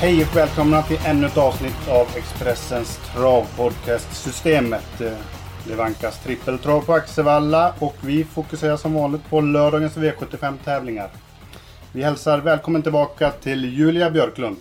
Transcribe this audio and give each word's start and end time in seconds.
Hej 0.00 0.22
och 0.22 0.36
välkomna 0.36 0.82
till 0.82 0.98
ännu 1.06 1.26
ett 1.26 1.36
avsnitt 1.36 1.88
av 1.88 2.06
Expressens 2.16 2.98
travpodcast-systemet. 3.14 5.00
Eh, 5.00 5.12
Det 5.68 5.74
vankas 5.74 6.22
trippeltrav 6.22 6.80
på 6.80 6.92
Axevalla 6.92 7.74
och 7.78 7.96
vi 8.00 8.24
fokuserar 8.24 8.76
som 8.76 8.94
vanligt 8.94 9.30
på 9.30 9.40
lördagens 9.40 9.96
V75-tävlingar. 9.96 11.10
Vi 11.92 12.02
hälsar 12.02 12.38
välkommen 12.38 12.82
tillbaka 12.82 13.30
till 13.30 13.64
Julia 13.78 14.10
Björklund. 14.10 14.56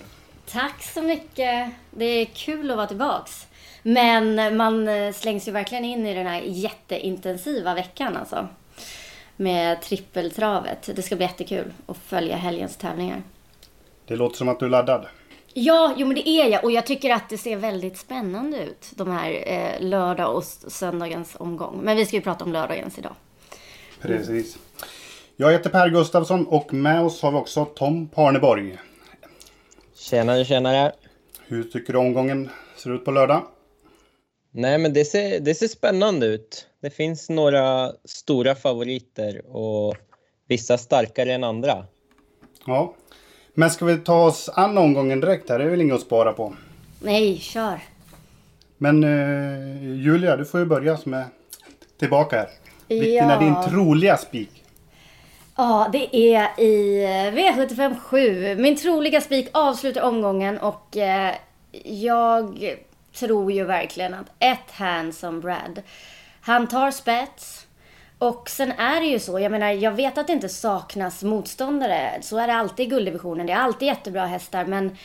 Tack 0.51 0.83
så 0.83 1.01
mycket. 1.01 1.71
Det 1.91 2.05
är 2.05 2.25
kul 2.25 2.71
att 2.71 2.77
vara 2.77 2.87
tillbaks. 2.87 3.47
Men 3.83 4.57
man 4.57 4.87
eh, 4.87 5.13
slängs 5.13 5.47
ju 5.47 5.51
verkligen 5.51 5.85
in 5.85 6.05
i 6.05 6.13
den 6.13 6.27
här 6.27 6.41
jätteintensiva 6.45 7.73
veckan 7.73 8.17
alltså. 8.17 8.47
Med 9.35 9.81
trippeltravet. 9.81 10.89
Det 10.95 11.01
ska 11.01 11.15
bli 11.15 11.25
jättekul 11.25 11.73
att 11.87 11.97
följa 11.97 12.35
helgens 12.35 12.77
tävlingar. 12.77 13.21
Det 14.07 14.15
låter 14.15 14.37
som 14.37 14.49
att 14.49 14.59
du 14.59 14.65
är 14.65 14.69
laddad. 14.69 15.05
Ja, 15.57 15.93
jo 15.97 16.07
men 16.07 16.15
det 16.15 16.29
är 16.29 16.49
jag. 16.49 16.63
Och 16.63 16.71
jag 16.71 16.85
tycker 16.85 17.13
att 17.13 17.29
det 17.29 17.37
ser 17.37 17.55
väldigt 17.55 17.97
spännande 17.97 18.63
ut. 18.63 18.91
De 18.95 19.11
här 19.11 19.43
eh, 19.47 19.87
lördag 19.87 20.35
och 20.35 20.43
söndagens 20.43 21.35
omgång. 21.39 21.79
Men 21.83 21.97
vi 21.97 22.05
ska 22.05 22.15
ju 22.15 22.21
prata 22.21 22.45
om 22.45 22.53
lördagens 22.53 22.97
idag. 22.97 23.15
Precis. 24.01 24.57
Jag 25.35 25.51
heter 25.51 25.69
Per 25.69 25.89
Gustafsson 25.89 26.47
och 26.47 26.73
med 26.73 27.03
oss 27.03 27.21
har 27.21 27.31
vi 27.31 27.37
också 27.37 27.65
Tom 27.65 28.07
Parneborg. 28.07 28.77
Tjenare, 29.95 30.45
tjenare. 30.45 30.91
Hur 31.47 31.63
tycker 31.63 31.93
du 31.93 31.99
omgången 31.99 32.49
ser 32.77 32.95
ut 32.95 33.05
på 33.05 33.11
lördag? 33.11 33.43
Nej, 34.51 34.77
men 34.77 34.93
det 34.93 35.05
ser, 35.05 35.39
det 35.39 35.55
ser 35.55 35.67
spännande 35.67 36.25
ut. 36.25 36.67
Det 36.81 36.89
finns 36.89 37.29
några 37.29 37.91
stora 38.05 38.55
favoriter 38.55 39.55
och 39.55 39.95
vissa 40.47 40.77
starkare 40.77 41.33
än 41.33 41.43
andra. 41.43 41.85
Ja. 42.65 42.95
Men 43.57 43.69
ska 43.69 43.85
vi 43.85 43.97
ta 43.97 44.23
oss 44.25 44.49
an 44.53 44.77
omgången 44.77 45.19
direkt 45.21 45.49
här? 45.49 45.59
Det 45.59 45.65
är 45.65 45.69
väl 45.69 45.81
inget 45.81 45.95
att 45.95 46.01
spara 46.01 46.33
på. 46.33 46.53
Nej, 46.99 47.37
kör. 47.37 47.79
Men 48.77 49.03
eh, 49.03 49.93
Julia, 50.03 50.37
du 50.37 50.45
får 50.45 50.59
ju 50.59 50.65
börja 50.65 50.97
som 50.97 51.13
är 51.13 51.25
tillbaka 51.99 52.35
här. 52.37 52.49
Vilken 52.87 53.29
är 53.29 53.33
Ja. 53.33 53.39
din 53.39 53.71
troliga 53.71 54.17
spik? 54.17 54.63
Ja, 55.55 55.89
det 55.91 56.15
är 56.17 56.59
i 56.61 57.03
eh, 57.03 57.33
V75 57.33 57.95
7. 57.99 58.55
Min 58.55 58.75
troliga 58.77 59.21
spik 59.21 59.49
avslutar 59.53 60.01
omgången 60.01 60.57
och 60.57 60.97
eh, 60.97 61.33
jag 61.83 62.75
tror 63.13 63.51
ju 63.51 63.63
verkligen 63.63 64.13
att 64.13 64.25
ett 64.39 64.71
handsome 64.71 65.41
Brad, 65.41 65.81
han 66.41 66.67
tar 66.67 66.91
spets. 66.91 67.64
Och 68.17 68.49
sen 68.49 68.71
är 68.71 69.01
det 69.01 69.07
ju 69.07 69.19
så, 69.19 69.39
jag 69.39 69.51
menar 69.51 69.71
jag 69.71 69.91
vet 69.91 70.17
att 70.17 70.27
det 70.27 70.33
inte 70.33 70.49
saknas 70.49 71.23
motståndare. 71.23 72.17
Så 72.21 72.37
är 72.37 72.47
det 72.47 72.53
alltid 72.53 72.87
i 72.87 72.89
gulddivisionen. 72.89 73.45
Det 73.45 73.53
är 73.53 73.57
alltid 73.57 73.87
jättebra 73.87 74.25
hästar 74.25 74.65
men 74.65 74.97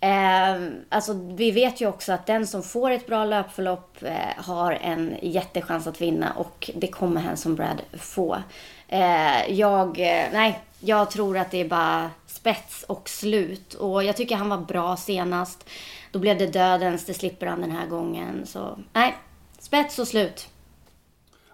Eh, 0.00 0.68
alltså, 0.88 1.12
vi 1.12 1.50
vet 1.50 1.80
ju 1.80 1.88
också 1.88 2.12
att 2.12 2.26
den 2.26 2.46
som 2.46 2.62
får 2.62 2.90
ett 2.90 3.06
bra 3.06 3.24
löpförlopp 3.24 4.02
eh, 4.02 4.44
har 4.44 4.72
en 4.72 5.16
jättechans 5.22 5.86
att 5.86 6.00
vinna 6.00 6.32
och 6.32 6.70
det 6.74 6.86
kommer 6.86 7.20
Hanson 7.20 7.54
Brad 7.54 7.82
få. 7.92 8.42
Eh, 8.88 9.52
jag, 9.52 10.00
eh, 10.00 10.26
nej, 10.32 10.60
jag 10.80 11.10
tror 11.10 11.38
att 11.38 11.50
det 11.50 11.60
är 11.60 11.68
bara 11.68 12.10
spets 12.26 12.82
och 12.82 13.08
slut. 13.08 13.74
Och 13.74 14.04
jag 14.04 14.16
tycker 14.16 14.36
han 14.36 14.48
var 14.48 14.58
bra 14.58 14.96
senast. 14.96 15.68
Då 16.12 16.18
blev 16.18 16.38
det 16.38 16.46
dödens, 16.46 17.04
det 17.04 17.14
slipper 17.14 17.46
han 17.46 17.60
den 17.60 17.70
här 17.70 17.86
gången. 17.86 18.46
Så 18.46 18.78
nej, 18.92 19.14
spets 19.58 19.98
och 19.98 20.08
slut. 20.08 20.48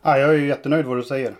Ah, 0.03 0.17
jag 0.17 0.29
är 0.31 0.35
ju 0.35 0.47
jättenöjd 0.47 0.87
vad 0.87 0.97
du 0.97 1.03
säger. 1.03 1.35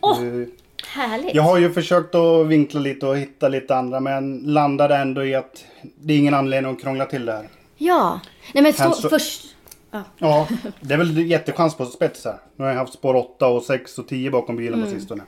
Åh! 0.00 0.22
Eh, 0.26 0.46
Härligt. 0.86 1.34
Jag 1.34 1.42
har 1.42 1.58
ju 1.58 1.72
försökt 1.72 2.14
att 2.14 2.46
vinkla 2.46 2.80
lite 2.80 3.06
och 3.06 3.16
hitta 3.18 3.48
lite 3.48 3.76
andra 3.76 4.00
men 4.00 4.38
landade 4.38 4.96
ändå 4.96 5.24
i 5.24 5.34
att 5.34 5.64
det 6.00 6.12
är 6.14 6.18
ingen 6.18 6.34
anledning 6.34 6.72
att 6.72 6.80
krångla 6.82 7.06
till 7.06 7.26
det 7.26 7.32
här. 7.32 7.48
Ja. 7.76 8.20
Nej 8.54 8.62
men 8.62 8.72
stå, 8.72 8.82
Hanson- 8.82 9.10
först... 9.10 9.44
Ja. 9.90 10.02
Ja, 10.18 10.48
det 10.80 10.94
är 10.94 10.98
väl 10.98 11.18
jättechans 11.30 11.74
på 11.76 11.86
spets 11.86 12.24
här. 12.24 12.36
Nu 12.56 12.64
har 12.64 12.70
jag 12.72 12.78
haft 12.78 12.92
spår 12.92 13.14
8 13.14 13.46
och 13.46 13.62
6 13.62 13.98
och 13.98 14.08
10 14.08 14.30
bakom 14.30 14.56
bilen 14.56 14.74
Mm. 14.74 14.84
på 14.92 14.98
sistone. 14.98 15.22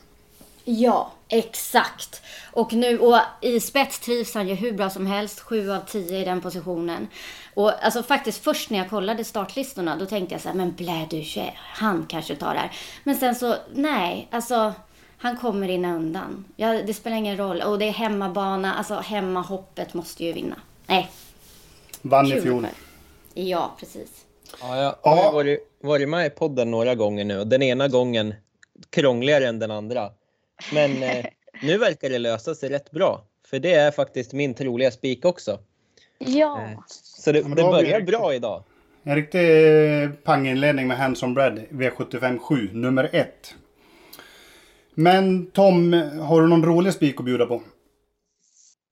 Ja, 0.64 1.12
exakt. 1.28 2.22
Och 2.52 2.72
nu, 2.72 2.98
och 2.98 3.18
i 3.40 3.60
spets 3.60 3.98
trivs 3.98 4.34
han 4.34 4.48
ju 4.48 4.54
hur 4.54 4.72
bra 4.72 4.90
som 4.90 5.06
helst. 5.06 5.40
Sju 5.40 5.70
av 5.70 5.80
tio 5.80 6.18
i 6.18 6.24
den 6.24 6.40
positionen. 6.40 7.08
Och 7.54 7.84
alltså 7.84 8.02
faktiskt 8.02 8.44
först 8.44 8.70
när 8.70 8.78
jag 8.78 8.90
kollade 8.90 9.24
startlistorna 9.24 9.96
då 9.96 10.06
tänkte 10.06 10.34
jag 10.34 10.42
så 10.42 10.48
här, 10.48 10.56
men 10.56 10.72
blä 10.72 11.06
du 11.10 11.24
han 11.56 12.06
kanske 12.08 12.36
tar 12.36 12.54
det 12.54 12.60
här. 12.60 12.72
Men 13.04 13.16
sen 13.16 13.34
så, 13.34 13.56
nej, 13.74 14.28
alltså 14.30 14.72
han 15.18 15.36
kommer 15.36 15.68
rinna 15.68 15.96
undan. 15.96 16.44
Ja, 16.56 16.82
det 16.82 16.94
spelar 16.94 17.16
ingen 17.16 17.36
roll. 17.36 17.60
Och 17.60 17.78
det 17.78 17.84
är 17.88 17.92
hemmabana, 17.92 18.74
alltså 18.74 18.94
hemmahoppet 18.94 19.94
måste 19.94 20.24
ju 20.24 20.32
vinna. 20.32 20.56
Nej, 20.86 21.10
Vann 22.02 22.26
i 22.32 22.40
fjol. 22.40 22.66
Ja, 23.34 23.76
precis. 23.78 24.08
Ja, 24.60 24.76
jag 24.76 24.94
Ja. 25.02 25.10
har 25.10 25.24
ju 25.26 25.32
varit, 25.32 25.76
varit 25.80 26.08
med 26.08 26.26
i 26.26 26.30
podden 26.30 26.70
några 26.70 26.94
gånger 26.94 27.24
nu 27.24 27.38
och 27.40 27.46
den 27.46 27.62
ena 27.62 27.88
gången 27.88 28.34
krångligare 28.90 29.48
än 29.48 29.58
den 29.58 29.70
andra. 29.70 30.10
Men 30.72 31.02
eh, 31.02 31.26
nu 31.62 31.78
verkar 31.78 32.10
det 32.10 32.18
lösa 32.18 32.54
sig 32.54 32.68
rätt 32.68 32.90
bra. 32.90 33.24
För 33.46 33.58
det 33.58 33.74
är 33.74 33.90
faktiskt 33.90 34.32
min 34.32 34.54
troliga 34.54 34.90
spik 34.90 35.24
också. 35.24 35.58
Ja. 36.18 36.60
Eh, 36.62 36.78
Så 36.88 37.32
det, 37.32 37.42
det 37.42 37.54
börjar 37.54 38.00
bra 38.00 38.34
idag. 38.34 38.64
En 39.02 39.14
riktig 39.16 39.66
eh, 40.02 40.10
panginledning 40.10 40.86
med 40.86 40.96
Hanson 40.96 41.34
Brad 41.34 41.58
V75 41.70 42.38
7, 42.38 42.70
nummer 42.72 43.10
1. 43.12 43.54
Men 44.94 45.50
Tom, 45.50 45.92
har 46.20 46.42
du 46.42 46.48
någon 46.48 46.64
rolig 46.64 46.92
spik 46.92 47.18
att 47.18 47.24
bjuda 47.24 47.46
på? 47.46 47.62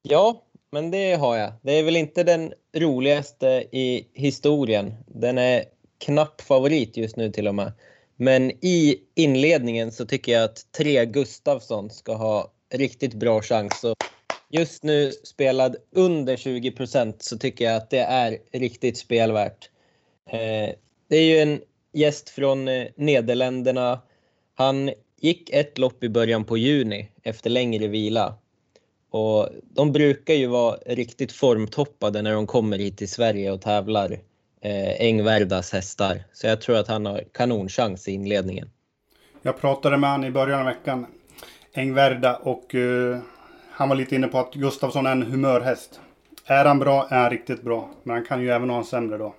Ja, 0.03 0.43
men 0.71 0.91
det 0.91 1.15
har 1.15 1.37
jag. 1.37 1.53
Det 1.63 1.73
är 1.73 1.83
väl 1.83 1.97
inte 1.97 2.23
den 2.25 2.53
roligaste 2.77 3.47
i 3.73 4.09
historien. 4.15 4.95
Den 5.07 5.39
är 5.39 5.65
knapp 5.99 6.41
favorit 6.41 6.97
just 6.97 7.17
nu 7.17 7.31
till 7.31 7.49
och 7.49 7.55
med. 7.55 7.73
Men 8.23 8.51
i 8.51 8.99
inledningen 9.15 9.93
så 9.93 10.07
tycker 10.07 10.33
jag 10.33 10.45
att 10.45 10.73
tre 10.73 11.07
Gustafsson 11.07 11.91
ska 11.91 12.15
ha 12.15 12.53
riktigt 12.75 13.15
bra 13.15 13.43
chans. 13.43 13.81
Så 13.81 13.95
just 14.51 14.83
nu 14.83 15.13
spelad 15.25 15.77
under 15.91 16.37
20 16.37 16.71
procent 16.71 17.23
så 17.23 17.39
tycker 17.39 17.65
jag 17.65 17.77
att 17.77 17.91
det 17.91 17.99
är 17.99 18.39
riktigt 18.53 18.99
spelvärt. 18.99 19.71
Eh, 20.31 20.75
det 21.09 21.17
är 21.17 21.25
ju 21.25 21.39
en 21.39 21.61
gäst 21.93 22.29
från 22.29 22.69
eh, 22.69 22.87
Nederländerna. 22.97 24.03
Han 24.55 24.91
gick 25.21 25.51
ett 25.51 25.79
lopp 25.79 26.05
i 26.05 26.09
början 26.09 26.45
på 26.45 26.57
juni 26.57 27.09
efter 27.23 27.51
längre 27.51 27.87
vila. 27.87 28.35
Och 29.11 29.49
de 29.63 29.93
brukar 29.93 30.35
ju 30.35 30.47
vara 30.47 30.77
riktigt 30.87 31.33
formtoppade 31.33 32.23
när 32.23 32.33
de 32.33 32.47
kommer 32.47 32.79
hit 32.79 32.99
till 32.99 33.11
Sverige 33.11 33.53
och 33.53 33.61
tävlar 33.61 34.19
eh, 34.63 35.01
Engvärdas 35.01 35.73
hästar. 35.73 36.25
Så 36.33 36.47
jag 36.47 36.61
tror 36.61 36.77
att 36.77 36.89
han 36.89 37.07
har 37.07 37.25
kanonchans 37.33 38.09
i 38.09 38.13
inledningen. 38.13 38.71
Jag 39.43 39.61
pratade 39.61 39.97
med 39.97 40.11
han 40.11 40.25
i 40.25 40.31
början 40.31 40.61
av 40.61 40.67
veckan. 40.67 41.07
Engvärda 41.75 42.37
och 42.37 42.75
eh, 42.75 43.19
han 43.71 43.89
var 43.89 43.97
lite 43.97 44.15
inne 44.15 44.29
på 44.29 44.39
att 44.39 44.55
Gustafsson 44.55 45.07
är 45.07 45.13
en 45.13 45.23
humörhäst. 45.23 46.01
Är 46.47 46.65
han 46.65 46.79
bra 46.79 47.07
är 47.11 47.21
han 47.23 47.31
riktigt 47.31 47.63
bra. 47.63 47.91
Men 48.03 48.17
han 48.17 48.25
kan 48.25 48.43
ju 48.43 48.51
även 48.51 48.71
ha 48.71 48.79
en 48.79 48.85
sämre 48.85 49.19
dag. 49.19 49.33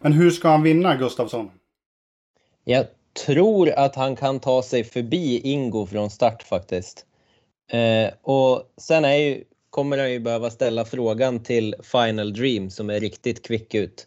Men 0.00 0.12
hur 0.12 0.30
ska 0.30 0.48
han 0.48 0.62
vinna 0.62 0.96
Gustafsson? 0.96 1.50
Jag 2.64 2.86
tror 3.26 3.70
att 3.70 3.94
han 3.94 4.16
kan 4.16 4.40
ta 4.40 4.62
sig 4.62 4.84
förbi 4.84 5.40
Ingo 5.40 5.86
från 5.86 6.10
start 6.10 6.42
faktiskt. 6.42 7.06
Eh, 7.70 8.14
och 8.22 8.62
sen 8.76 9.04
är 9.04 9.16
ju, 9.16 9.44
kommer 9.70 9.98
han 9.98 10.12
ju 10.12 10.20
behöva 10.20 10.50
ställa 10.50 10.84
frågan 10.84 11.42
till 11.42 11.74
Final 11.82 12.32
Dream 12.32 12.70
som 12.70 12.90
är 12.90 13.00
riktigt 13.00 13.46
kvick 13.46 13.74
ut. 13.74 14.06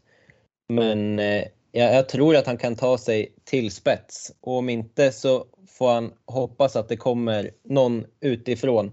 Men 0.67 1.19
eh, 1.19 1.43
jag, 1.71 1.95
jag 1.95 2.09
tror 2.09 2.35
att 2.35 2.45
han 2.45 2.57
kan 2.57 2.75
ta 2.75 2.97
sig 2.97 3.33
till 3.43 3.71
spets 3.71 4.31
och 4.41 4.57
om 4.57 4.69
inte 4.69 5.11
så 5.11 5.45
får 5.67 5.93
han 5.93 6.13
hoppas 6.25 6.75
att 6.75 6.89
det 6.89 6.97
kommer 6.97 7.51
någon 7.63 8.05
utifrån. 8.21 8.91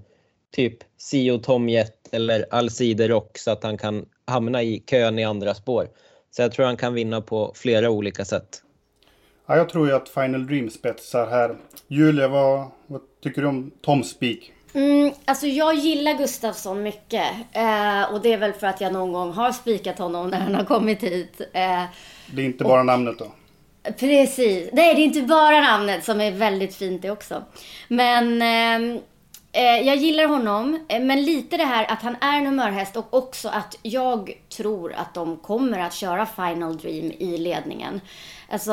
Typ 0.51 0.79
Sio 0.97 1.39
Tomjet 1.39 2.09
eller 2.13 2.47
Alcide 2.51 3.09
Rock 3.09 3.39
så 3.39 3.51
att 3.51 3.65
han 3.65 3.79
kan 3.79 4.07
hamna 4.27 4.63
i 4.63 4.83
kön 4.87 5.19
i 5.19 5.25
andra 5.25 5.55
spår. 5.55 5.89
Så 6.31 6.43
jag 6.43 6.53
tror 6.53 6.67
han 6.67 6.77
kan 6.77 6.95
vinna 6.95 7.21
på 7.21 7.53
flera 7.55 7.91
olika 7.91 8.25
sätt. 8.25 8.63
Ja, 9.47 9.57
jag 9.57 9.69
tror 9.69 9.89
ju 9.89 9.95
att 9.95 10.09
Final 10.09 10.47
Dream 10.47 10.71
spetsar 10.71 11.27
här. 11.27 11.57
Julia, 11.89 12.29
vad, 12.29 12.67
vad 12.87 13.01
tycker 13.23 13.43
du 13.43 13.49
om 13.49 13.71
Tom 13.81 14.03
Speak? 14.03 14.53
Mm, 14.75 15.13
alltså 15.25 15.47
jag 15.47 15.75
gillar 15.75 16.15
Gustafsson 16.15 16.83
mycket. 16.83 17.27
Eh, 17.53 18.03
och 18.13 18.21
det 18.23 18.33
är 18.33 18.37
väl 18.39 18.53
för 18.53 18.67
att 18.67 18.81
jag 18.81 18.93
någon 18.93 19.13
gång 19.13 19.33
har 19.33 19.53
spikat 19.53 19.99
honom 19.99 20.29
när 20.31 20.41
han 20.41 20.55
har 20.55 20.65
kommit 20.65 21.03
hit. 21.03 21.41
Eh, 21.41 21.83
Det 22.33 22.43
är 22.43 22.47
inte 22.47 22.65
bara 22.65 22.83
namnet 22.83 23.19
då. 23.19 23.33
Precis. 23.99 24.69
Nej, 24.73 24.95
det 24.95 25.01
är 25.01 25.05
inte 25.05 25.23
bara 25.23 25.61
namnet 25.61 26.05
som 26.05 26.21
är 26.21 26.31
väldigt 26.31 26.75
fint 26.77 27.03
det 27.03 27.11
också. 27.11 27.43
Men 27.89 28.43
eh, 28.43 29.01
Eh, 29.55 29.87
jag 29.87 29.97
gillar 29.97 30.27
honom. 30.27 30.87
eh, 30.89 31.01
Men 31.01 31.25
lite 31.25 31.57
det 31.57 31.65
här 31.65 31.93
att 31.93 32.03
han 32.03 32.17
är 32.21 32.39
en 32.39 32.47
humörhäst 32.47 32.97
och 32.97 33.15
också 33.15 33.49
att 33.49 33.79
jag 33.83 34.33
tror 34.57 34.93
att 34.93 35.15
de 35.15 35.37
kommer 35.37 35.79
att 35.79 35.95
köra 35.95 36.27
Final 36.27 36.77
Dream 36.79 37.13
i 37.19 37.39
ledningen. 37.39 38.01
Alltså, 38.49 38.73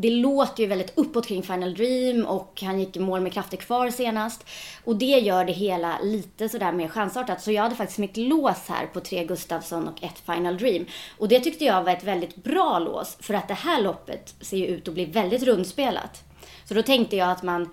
det 0.00 0.10
låter 0.10 0.62
ju 0.62 0.68
väldigt 0.68 0.98
uppåt 0.98 1.26
kring 1.26 1.42
Final 1.42 1.74
Dream 1.74 2.26
och 2.26 2.62
han 2.62 2.80
gick 2.80 2.96
i 2.96 3.00
mål 3.00 3.20
med 3.20 3.32
krafter 3.32 3.56
kvar 3.56 3.90
senast. 3.90 4.46
Och 4.84 4.96
det 4.96 5.06
gör 5.06 5.44
det 5.44 5.52
hela 5.52 5.98
lite 6.02 6.48
sådär 6.48 6.72
mer 6.72 6.88
chansartat. 6.88 7.42
Så 7.42 7.52
jag 7.52 7.62
hade 7.62 7.74
faktiskt 7.74 7.98
mitt 7.98 8.16
lås 8.16 8.68
här 8.68 8.86
på 8.86 9.00
tre 9.00 9.24
Gustafsson 9.24 9.88
och 9.88 10.02
ett 10.02 10.22
Final 10.26 10.58
Dream. 10.58 10.86
Och 11.18 11.28
det 11.28 11.40
tyckte 11.40 11.64
jag 11.64 11.82
var 11.82 11.92
ett 11.92 12.04
väldigt 12.04 12.36
bra 12.36 12.78
lås 12.78 13.16
för 13.20 13.34
att 13.34 13.48
det 13.48 13.54
här 13.54 13.82
loppet 13.82 14.34
ser 14.40 14.56
ju 14.56 14.66
ut 14.66 14.88
att 14.88 14.94
bli 14.94 15.04
väldigt 15.04 15.42
rundspelat. 15.42 16.24
Så 16.68 16.74
då 16.74 16.82
tänkte 16.82 17.16
jag 17.16 17.30
att 17.30 17.42
man 17.42 17.68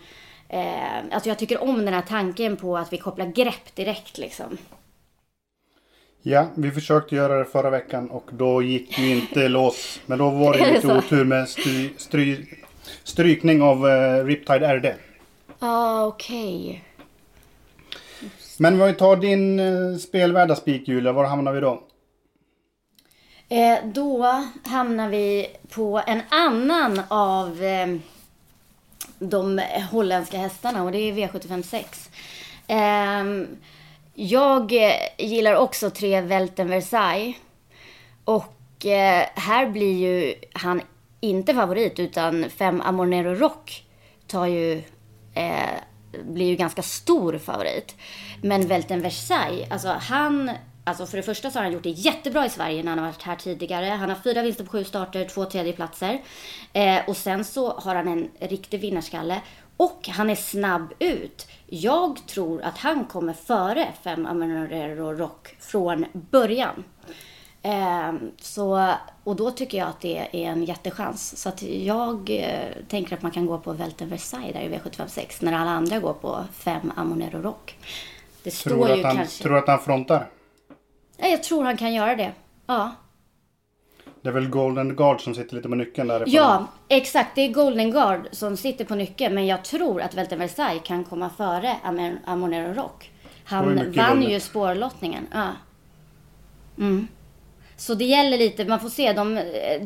Eh, 0.53 0.97
alltså 1.11 1.29
jag 1.29 1.39
tycker 1.39 1.63
om 1.63 1.85
den 1.85 1.93
här 1.93 2.01
tanken 2.01 2.57
på 2.57 2.77
att 2.77 2.93
vi 2.93 2.97
kopplar 2.97 3.25
grepp 3.25 3.75
direkt 3.75 4.17
liksom. 4.17 4.57
Ja, 6.21 6.47
vi 6.55 6.71
försökte 6.71 7.15
göra 7.15 7.39
det 7.39 7.45
förra 7.45 7.69
veckan 7.69 8.09
och 8.09 8.29
då 8.31 8.61
gick 8.61 8.99
ju 8.99 9.15
inte 9.15 9.47
lås. 9.47 9.99
Men 10.05 10.17
då 10.17 10.29
var 10.29 10.53
det 10.53 10.73
lite 10.73 10.97
otur 10.97 11.25
med 11.25 11.49
stry, 11.49 11.89
stry, 11.97 12.45
strykning 13.03 13.61
av 13.61 13.85
uh, 13.85 14.25
Riptide 14.25 14.77
RD. 14.77 14.85
Ja, 14.85 14.93
ah, 15.59 16.05
okej. 16.05 16.83
Men 18.59 18.77
vad 18.77 18.87
vi 18.87 18.93
tar 18.93 19.15
din 19.15 19.59
uh, 19.59 19.97
spelvärda 19.97 20.55
spik 20.55 20.87
Julia, 20.87 21.11
var 21.11 21.25
hamnar 21.25 21.53
vi 21.53 21.59
då? 21.59 21.83
Eh, 23.51 23.77
då 23.85 24.43
hamnar 24.63 25.09
vi 25.09 25.47
på 25.69 26.01
en 26.07 26.21
annan 26.29 27.01
av 27.07 27.63
eh, 27.63 27.87
de 29.21 29.61
holländska 29.91 30.37
hästarna 30.37 30.83
och 30.83 30.91
det 30.91 30.97
är 30.97 31.13
V756. 31.13 31.83
Eh, 32.67 33.47
jag 34.13 34.73
gillar 35.17 35.55
också 35.55 35.89
tre 35.89 36.21
Welten 36.21 36.69
Versailles. 36.69 37.35
Och 38.25 38.85
eh, 38.85 39.25
här 39.35 39.69
blir 39.69 39.97
ju 39.97 40.35
han 40.53 40.81
inte 41.19 41.53
favorit 41.53 41.99
utan 41.99 42.49
fem 42.49 42.81
Amornero 42.81 43.35
Rock 43.35 43.83
tar 44.27 44.45
ju, 44.45 44.83
eh, 45.33 45.69
blir 46.23 46.45
ju 46.45 46.55
ganska 46.55 46.81
stor 46.81 47.37
favorit. 47.37 47.95
Men 48.41 48.67
Welten 48.67 49.01
Versailles, 49.01 49.71
alltså 49.71 49.89
han 49.89 50.51
Alltså 50.91 51.05
för 51.05 51.17
det 51.17 51.23
första 51.23 51.51
så 51.51 51.59
har 51.59 51.63
han 51.63 51.73
gjort 51.73 51.83
det 51.83 51.89
jättebra 51.89 52.45
i 52.45 52.49
Sverige 52.49 52.83
när 52.83 52.89
han 52.89 52.99
har 52.99 53.05
varit 53.05 53.21
här 53.21 53.35
tidigare. 53.35 53.85
Han 53.85 54.09
har 54.09 54.17
fyra 54.23 54.41
vinster 54.41 54.63
på 54.63 54.71
sju 54.71 54.83
starter, 54.83 55.25
två 55.25 55.45
tredjeplatser. 55.45 56.21
Eh, 56.73 56.97
och 57.07 57.17
sen 57.17 57.45
så 57.45 57.71
har 57.71 57.95
han 57.95 58.07
en 58.07 58.29
riktig 58.39 58.81
vinnarskalle. 58.81 59.41
Och 59.77 60.07
han 60.07 60.29
är 60.29 60.35
snabb 60.35 60.93
ut. 60.99 61.47
Jag 61.67 62.27
tror 62.27 62.61
att 62.61 62.77
han 62.77 63.05
kommer 63.05 63.33
före 63.33 63.87
fem 64.03 64.25
Amanero 64.25 65.13
Rock 65.13 65.55
från 65.59 66.05
början. 66.13 66.83
Eh, 67.63 68.13
så, 68.41 68.93
och 69.23 69.35
då 69.35 69.51
tycker 69.51 69.77
jag 69.77 69.87
att 69.87 70.01
det 70.01 70.17
är 70.17 70.49
en 70.49 70.63
jättechans. 70.63 71.37
Så 71.37 71.49
att 71.49 71.61
jag 71.61 72.29
eh, 72.29 72.83
tänker 72.87 73.15
att 73.15 73.21
man 73.21 73.31
kan 73.31 73.45
gå 73.45 73.57
på 73.57 73.73
Welten 73.73 74.09
Versailles 74.09 74.53
där 74.53 74.61
i 74.61 74.69
V756 74.69 75.37
när 75.39 75.53
alla 75.53 75.71
andra 75.71 75.99
går 75.99 76.13
på 76.13 76.43
fem 76.53 76.91
Amonero 76.95 77.41
Rock. 77.41 77.77
Det 78.43 78.51
Tror 78.51 78.87
ju 78.87 78.93
att 78.93 79.05
han, 79.05 79.15
kanske... 79.15 79.43
tror 79.43 79.53
du 79.53 79.59
att 79.59 79.67
han 79.67 79.79
frontar? 79.79 80.27
Ja, 81.31 81.35
jag 81.35 81.43
tror 81.43 81.63
han 81.63 81.77
kan 81.77 81.93
göra 81.93 82.15
det. 82.15 82.31
Ja. 82.65 82.91
Det 84.21 84.29
är 84.29 84.33
väl 84.33 84.49
Golden 84.49 84.95
Guard 84.95 85.21
som 85.21 85.35
sitter 85.35 85.55
lite 85.55 85.67
med 85.67 85.77
nyckeln 85.77 86.07
där. 86.07 86.23
Ja, 86.27 86.67
exakt. 86.87 87.35
Det 87.35 87.41
är 87.41 87.51
Golden 87.51 87.91
Guard 87.91 88.27
som 88.31 88.57
sitter 88.57 88.85
på 88.85 88.95
nyckeln. 88.95 89.35
Men 89.35 89.47
jag 89.47 89.63
tror 89.63 90.01
att 90.01 90.15
Welten 90.15 90.39
Versailles 90.39 90.83
kan 90.83 91.03
komma 91.03 91.29
före 91.29 91.75
Amonero 92.25 92.73
Rock. 92.73 93.11
Han 93.43 93.91
vann 93.95 94.21
ju 94.23 94.39
spårlottningen. 94.39 95.27
Ja. 95.31 95.47
Mm. 96.77 97.07
Så 97.77 97.93
det 97.93 98.05
gäller 98.05 98.37
lite, 98.37 98.65
man 98.65 98.79
får 98.79 98.89
se, 98.89 99.13
de, 99.13 99.37
eh, 99.37 99.43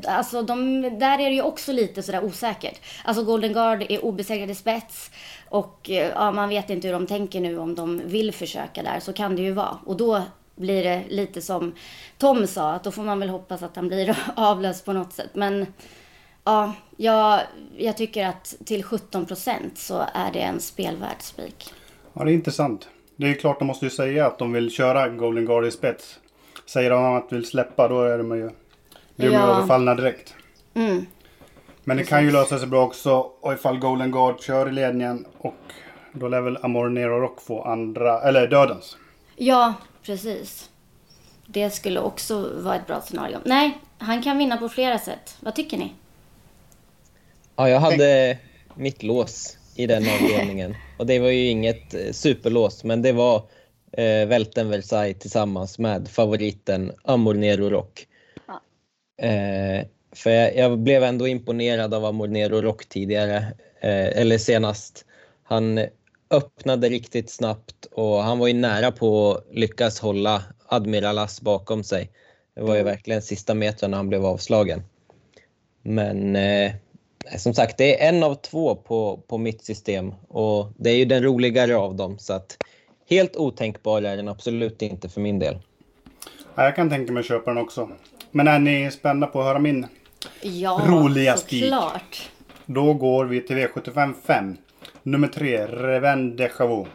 alltså 0.08 0.42
de, 0.42 0.82
där 0.82 1.20
är 1.20 1.30
det 1.30 1.36
ju 1.36 1.42
också 1.42 1.72
lite 1.72 2.04
sådär 2.04 2.24
osäkert. 2.24 2.82
Alltså 3.04 3.24
Golden 3.24 3.54
Guard 3.54 3.86
är 3.90 4.06
obesegrade 4.06 4.56
spets 4.56 5.12
och 5.50 5.90
eh, 5.90 6.12
ja, 6.16 6.32
man 6.32 6.50
vet 6.50 6.70
inte 6.70 6.88
hur 6.88 6.94
de 6.94 7.08
tänker 7.08 7.40
nu 7.40 7.58
om 7.58 7.76
de 7.76 8.02
vill 8.06 8.34
försöka 8.34 8.84
där, 8.84 9.00
så 9.00 9.14
kan 9.14 9.36
det 9.36 9.42
ju 9.42 9.52
vara. 9.52 9.78
Och 9.86 9.98
då 9.98 10.24
blir 10.56 10.84
det 10.84 11.04
lite 11.10 11.42
som 11.42 11.74
Tom 12.18 12.48
sa, 12.48 12.72
att 12.72 12.84
då 12.84 12.92
får 12.92 13.04
man 13.04 13.20
väl 13.20 13.30
hoppas 13.30 13.64
att 13.64 13.76
han 13.76 13.88
blir 13.88 14.18
avlöst 14.36 14.86
på 14.86 14.94
något 14.94 15.14
sätt. 15.14 15.30
Men 15.34 15.66
ja, 16.44 16.74
jag, 16.98 17.40
jag 17.78 17.98
tycker 17.98 18.28
att 18.28 18.56
till 18.66 18.84
17 18.84 19.26
procent 19.26 19.78
så 19.78 20.04
är 20.14 20.32
det 20.34 20.40
en 20.40 20.60
spelvärd 20.60 21.20
spik. 21.22 21.74
Ja, 22.14 22.24
det 22.24 22.32
är 22.32 22.34
intressant. 22.34 22.90
Det 23.16 23.26
är 23.26 23.30
ju 23.30 23.36
klart 23.36 23.60
de 23.60 23.66
måste 23.66 23.86
ju 23.86 23.90
säga 23.92 24.26
att 24.28 24.40
de 24.40 24.54
vill 24.54 24.72
köra 24.72 25.10
Golden 25.10 25.46
Guard 25.46 25.66
i 25.66 25.72
spets. 25.72 26.20
Säger 26.66 26.90
de 26.90 27.04
att 27.16 27.30
de 27.30 27.36
vill 27.36 27.46
släppa 27.46 27.88
då 27.88 28.02
är 28.02 28.18
de 28.18 28.38
ju, 28.38 28.50
blir 29.16 29.30
de 29.30 29.36
Ja. 29.36 29.42
överfallna 29.56 29.96
direkt. 29.96 30.36
Mm. 30.74 31.06
Men 31.84 31.98
det 31.98 32.04
kan 32.04 32.24
ju 32.24 32.32
lösa 32.32 32.60
sig 32.60 32.68
bra 32.68 32.84
också 32.86 33.14
och 33.42 33.54
ifall 33.54 33.80
Golden 33.80 34.12
Guard 34.12 34.42
kör 34.42 34.70
i 34.70 34.72
ledningen 34.72 35.26
och 35.38 35.56
då 36.14 36.28
lär 36.28 36.42
väl 36.42 36.58
Amor 36.62 36.90
Nero 36.90 37.20
Rock 37.20 37.42
få 37.42 37.64
andra, 37.64 38.22
eller 38.22 38.48
dödens. 38.48 38.98
Ja, 39.36 39.74
precis. 40.06 40.70
Det 41.48 41.70
skulle 41.70 42.00
också 42.00 42.52
vara 42.56 42.76
ett 42.76 42.88
bra 42.88 43.02
scenario. 43.02 43.40
Nej, 43.46 43.78
han 43.98 44.24
kan 44.24 44.38
vinna 44.38 44.58
på 44.58 44.70
flera 44.70 45.00
sätt. 45.00 45.38
Vad 45.40 45.56
tycker 45.56 45.78
ni? 45.78 45.94
Ja, 47.56 47.70
jag 47.70 47.80
hade 47.80 48.38
mitt 48.76 49.04
lås 49.04 49.58
i 49.76 49.88
den 49.88 50.04
avdelningen. 50.10 50.76
Och 50.98 51.06
det 51.06 51.20
var 51.20 51.30
ju 51.30 51.48
inget 51.48 51.94
eh, 51.94 52.12
superlås, 52.12 52.84
men 52.84 53.02
det 53.02 53.12
var 53.12 53.36
eh, 53.92 54.28
Welten 54.28 54.70
Versailles 54.70 55.20
tillsammans 55.20 55.80
med 55.80 56.08
favoriten 56.08 56.92
Amor 57.04 57.34
Nero 57.34 57.70
Rock. 57.70 58.08
Ja. 58.48 58.62
Eh, 59.28 59.86
för 60.12 60.30
jag, 60.30 60.56
jag 60.56 60.80
blev 60.80 61.04
ändå 61.04 61.28
imponerad 61.28 61.94
av 61.94 62.06
Amor 62.06 62.28
Nero 62.28 62.62
Rock 62.62 62.86
tidigare, 62.86 63.38
eh, 63.80 64.08
eller 64.22 64.38
senast. 64.38 65.06
Han 65.44 65.80
öppnade 66.30 66.90
riktigt 66.90 67.30
snabbt 67.30 67.86
och 67.92 68.24
han 68.24 68.40
var 68.40 68.48
ju 68.48 68.54
nära 68.54 68.92
på 68.92 69.32
att 69.32 69.56
lyckas 69.56 70.00
hålla 70.00 70.44
Admiral 70.68 71.18
As 71.18 71.42
bakom 71.42 71.84
sig. 71.84 72.12
Det 72.56 72.62
var 72.62 72.76
ju 72.76 72.84
verkligen 72.84 73.22
sista 73.22 73.54
metrarna 73.54 73.98
han 73.98 74.10
blev 74.10 74.26
avslagen. 74.26 74.82
Men 75.82 76.36
eh, 76.36 76.72
som 77.38 77.54
sagt, 77.54 77.78
det 77.78 78.04
är 78.04 78.10
en 78.10 78.24
av 78.24 78.36
två 78.36 78.76
på, 78.76 79.20
på 79.28 79.38
mitt 79.38 79.64
system 79.64 80.14
och 80.28 80.72
det 80.78 80.90
är 80.90 80.96
ju 80.96 81.06
den 81.06 81.24
roligare 81.24 81.76
av 81.76 81.96
dem. 81.96 82.18
Så 82.20 82.34
att 82.34 82.58
helt 83.10 83.36
otänkbar 83.36 84.02
är 84.02 84.18
den 84.18 84.28
absolut 84.28 84.82
inte 84.82 85.10
för 85.10 85.22
min 85.22 85.40
del. 85.40 85.60
Ja, 86.56 86.64
jag 86.64 86.76
kan 86.76 86.90
tänka 86.90 87.14
mig 87.14 87.20
att 87.20 87.28
köpa 87.28 87.54
den 87.54 87.64
också. 87.64 87.90
Men 88.32 88.48
är 88.48 88.60
ni 88.60 88.92
spända 88.92 89.28
på 89.28 89.40
att 89.40 89.46
höra 89.46 89.60
min? 89.60 89.88
Ja, 90.42 90.82
Roliga 90.88 91.38
spik. 91.38 91.64
såklart. 91.64 92.30
Då 92.66 92.94
går 92.94 93.26
vi 93.26 93.42
till 93.42 93.56
V75 93.56 94.14
5. 94.26 94.58
Nummer 95.06 95.28
3, 95.28 95.68
Reven 95.68 96.36
Deja 96.36 96.68
Vu. 96.68 96.86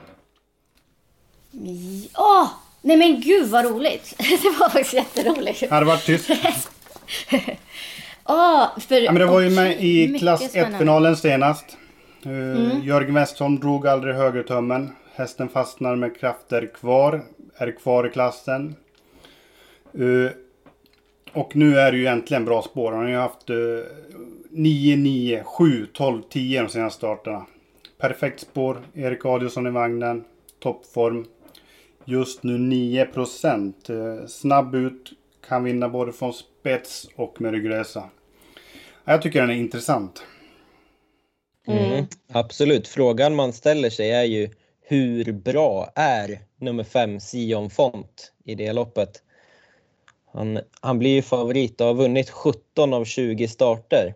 Åh! 2.18 2.48
nej 2.82 2.96
men 2.96 3.20
gud 3.20 3.48
vad 3.48 3.64
roligt. 3.64 4.14
Det 4.42 4.58
var 4.60 4.68
faktiskt 4.68 4.94
jätteroligt. 4.94 5.70
Hade 5.70 5.86
varit 5.86 6.04
tyst. 6.04 6.30
Åh, 8.24 8.78
för, 8.78 9.00
Ja, 9.00 9.12
men 9.12 9.20
det 9.20 9.26
var 9.26 9.40
ju 9.40 9.50
med 9.50 9.84
i 9.84 10.18
klass 10.18 10.50
spännande. 10.50 10.76
1-finalen 10.76 11.16
senast. 11.16 11.76
Uh, 12.26 12.86
Jörgen 12.86 13.14
Westholm 13.14 13.60
drog 13.60 13.86
aldrig 13.86 14.14
högertummen. 14.14 14.90
Hästen 15.14 15.48
fastnar 15.48 15.96
med 15.96 16.20
krafter 16.20 16.70
kvar. 16.74 17.24
Är 17.56 17.78
kvar 17.78 18.06
i 18.06 18.10
klassen. 18.10 18.74
Uh, 19.98 20.30
och 21.32 21.56
nu 21.56 21.78
är 21.78 21.92
det 21.92 21.98
ju 21.98 22.06
äntligen 22.06 22.44
bra 22.44 22.62
spår. 22.62 22.92
Han 22.92 23.00
har 23.00 23.08
ju 23.08 23.16
haft 23.16 23.50
uh, 23.50 23.80
9, 24.50 24.96
9, 24.96 25.44
7, 25.44 25.86
12, 25.92 26.22
10 26.30 26.62
de 26.62 26.68
senaste 26.68 26.96
starterna. 26.98 27.46
Perfekt 28.00 28.40
spår. 28.40 28.82
Erik 28.94 29.24
Adielsson 29.24 29.66
i 29.66 29.70
vagnen. 29.70 30.24
Toppform. 30.58 31.26
Just 32.04 32.42
nu 32.42 32.58
9 32.58 33.06
procent. 33.06 33.90
Uh, 33.90 34.26
snabb 34.26 34.74
ut. 34.74 35.12
Kan 35.48 35.64
vinna 35.64 35.88
både 35.88 36.12
från 36.12 36.32
spets 36.32 37.08
och 37.16 37.40
med 37.40 37.52
ryggresa. 37.52 38.10
Ja, 39.04 39.12
Jag 39.12 39.22
tycker 39.22 39.40
den 39.40 39.50
är 39.50 39.54
intressant. 39.54 40.22
Mm. 41.66 42.06
Absolut. 42.32 42.88
Frågan 42.88 43.34
man 43.34 43.52
ställer 43.52 43.90
sig 43.90 44.10
är 44.10 44.24
ju 44.24 44.48
hur 44.80 45.32
bra 45.32 45.92
är 45.94 46.40
nummer 46.56 46.84
fem 46.84 47.20
Sion 47.20 47.70
Font 47.70 48.32
i 48.44 48.54
det 48.54 48.72
loppet? 48.72 49.22
Han, 50.32 50.58
han 50.80 50.98
blir 50.98 51.10
ju 51.10 51.22
favorit 51.22 51.80
och 51.80 51.86
har 51.86 51.94
vunnit 51.94 52.30
17 52.30 52.94
av 52.94 53.04
20 53.04 53.48
starter. 53.48 54.14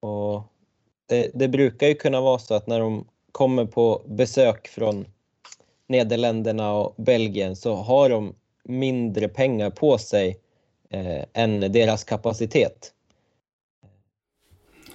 Och 0.00 0.53
det, 1.06 1.30
det 1.34 1.48
brukar 1.48 1.86
ju 1.86 1.94
kunna 1.94 2.20
vara 2.20 2.38
så 2.38 2.54
att 2.54 2.66
när 2.66 2.80
de 2.80 3.06
kommer 3.32 3.64
på 3.64 4.02
besök 4.06 4.68
från 4.68 5.06
Nederländerna 5.86 6.72
och 6.72 6.94
Belgien 6.96 7.56
så 7.56 7.74
har 7.74 8.10
de 8.10 8.34
mindre 8.64 9.28
pengar 9.28 9.70
på 9.70 9.98
sig 9.98 10.40
eh, 10.90 11.24
än 11.32 11.60
deras 11.60 12.04
kapacitet. 12.04 12.92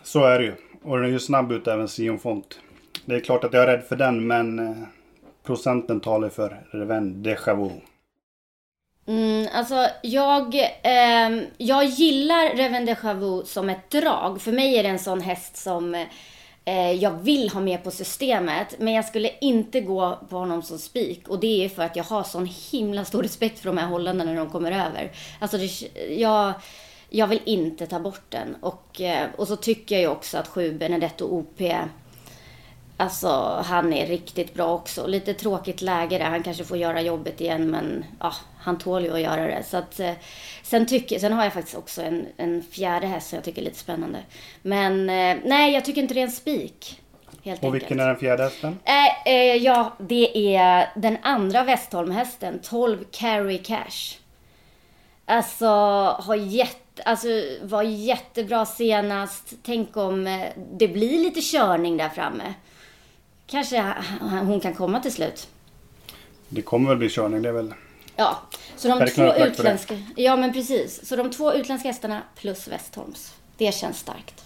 Så 0.04 0.24
är 0.24 0.40
det 0.40 0.46
ju. 0.46 0.54
Och 0.84 0.98
den 0.98 1.06
är 1.06 1.10
ju 1.10 1.20
snabb 1.20 1.52
ut 1.52 1.68
även 1.68 1.88
Sion 1.88 2.20
Font. 2.20 2.60
Det 3.06 3.16
är 3.16 3.20
klart 3.20 3.44
att 3.44 3.54
jag 3.54 3.64
är 3.64 3.68
rädd 3.68 3.84
för 3.84 3.96
den 3.96 4.28
men 4.28 4.60
eh, 4.60 4.78
procenten 5.44 6.00
talar 6.00 6.30
för 6.30 6.64
Reven 6.72 7.24
Deja 7.24 7.56
Vu. 7.56 7.70
Mm, 9.10 9.48
alltså 9.54 9.88
jag, 10.02 10.56
eh, 10.84 11.44
jag 11.58 11.86
gillar 11.86 12.56
Reven 12.56 12.86
de 12.86 12.96
Chavou 12.96 13.46
som 13.46 13.70
ett 13.70 13.90
drag. 13.90 14.42
För 14.42 14.52
mig 14.52 14.78
är 14.78 14.84
det 14.84 14.90
en 14.90 15.00
sån 15.00 15.22
häst 15.22 15.58
som 15.58 15.96
eh, 16.66 16.92
jag 16.92 17.12
vill 17.12 17.50
ha 17.50 17.62
med 17.62 17.84
på 17.84 17.92
systemet. 17.92 18.76
Men 18.80 18.94
jag 18.94 19.06
skulle 19.06 19.32
inte 19.42 19.82
gå 19.82 20.20
på 20.30 20.38
honom 20.38 20.62
som 20.62 20.78
spik. 20.78 21.28
Och 21.28 21.40
det 21.40 21.66
är 21.66 21.70
för 21.70 21.84
att 21.84 21.96
jag 21.96 22.04
har 22.04 22.24
sån 22.24 22.50
himla 22.72 23.06
stor 23.06 23.24
respekt 23.24 23.60
för 23.60 23.66
de 23.66 23.78
här 23.78 23.88
holländarna 23.88 24.32
när 24.32 24.40
de 24.40 24.50
kommer 24.50 24.72
över. 24.72 25.12
Alltså 25.40 25.58
det, 25.58 25.90
jag, 26.16 26.54
jag 27.10 27.28
vill 27.28 27.42
inte 27.46 27.88
ta 27.88 28.00
bort 28.00 28.26
den. 28.30 28.56
Och, 28.62 29.02
eh, 29.02 29.28
och 29.38 29.48
så 29.48 29.56
tycker 29.56 29.96
jag 29.96 30.02
ju 30.02 30.08
också 30.08 30.38
att 30.38 30.48
7 30.48 30.74
Benedetto 30.74 31.26
OP 31.26 31.62
Alltså 32.98 33.64
han 33.66 33.94
är 33.94 34.08
riktigt 34.08 34.54
bra 34.54 34.74
också. 34.74 35.08
Lite 35.08 35.34
tråkigt 35.34 35.82
läge 35.82 36.18
där. 36.18 36.26
Han 36.26 36.44
kanske 36.44 36.64
får 36.64 36.78
göra 36.78 37.02
jobbet 37.02 37.42
igen 37.42 37.72
men 37.72 38.06
ja, 38.20 38.34
han 38.60 38.78
tål 38.78 39.04
ju 39.04 39.14
att 39.14 39.22
göra 39.22 39.48
det. 39.48 39.64
Så 39.64 39.78
att, 39.78 40.00
eh, 40.00 40.14
sen, 40.64 40.86
tycker, 40.86 41.20
sen 41.20 41.34
har 41.34 41.44
jag 41.44 41.54
faktiskt 41.54 41.78
också 41.78 42.02
en, 42.02 42.28
en 42.38 42.64
fjärde 42.72 43.08
häst 43.08 43.30
som 43.30 43.36
jag 43.36 43.44
tycker 43.44 43.62
är 43.62 43.66
lite 43.66 43.80
spännande. 43.80 44.20
Men 44.62 45.10
eh, 45.10 45.38
nej, 45.46 45.74
jag 45.74 45.86
tycker 45.86 46.02
inte 46.02 46.14
det 46.14 46.20
är 46.20 46.24
en 46.24 46.32
spik. 46.32 47.02
Helt 47.44 47.64
och 47.64 47.76
vilken 47.76 48.00
är 48.00 48.08
den 48.08 48.18
fjärde 48.18 48.44
hästen? 48.44 48.80
Eh, 48.86 49.34
eh, 49.34 49.56
ja, 49.56 49.94
det 50.00 50.56
är 50.56 50.90
den 50.96 51.18
andra 51.22 51.64
Westholm-hästen. 51.64 52.60
12 52.64 53.04
Carry 53.12 53.58
Cash. 53.58 54.18
Alltså, 55.26 55.68
har 56.20 56.36
jätte, 56.36 57.04
alltså, 57.04 57.28
var 57.62 57.84
jättebra 57.84 58.66
senast. 58.66 59.54
Tänk 59.64 59.98
om 59.98 60.46
det 60.72 60.88
blir 60.88 61.24
lite 61.24 61.42
körning 61.42 61.98
där 61.98 62.10
framme 62.10 62.54
kanske 63.50 63.94
hon 64.20 64.60
kan 64.60 64.74
komma 64.74 65.00
till 65.00 65.12
slut. 65.12 65.48
Det 66.50 66.62
kommer 66.62 66.90
väl 66.90 66.98
bli 66.98 67.10
körning, 67.10 67.42
det 67.42 67.50
är 67.50 67.54
väl... 67.54 67.74
Ja, 68.20 68.38
så 68.76 68.88
de 68.88 69.08
två 69.08 69.36
utländska... 69.36 69.98
Ja, 70.16 70.36
men 70.36 70.54
precis. 70.54 71.08
Så 71.08 71.16
de 71.16 71.32
två 71.32 71.54
utländska 71.54 71.88
hästarna 71.90 72.22
plus 72.36 72.68
Westholms. 72.68 73.36
Det 73.58 73.74
känns 73.74 74.00
starkt. 74.00 74.46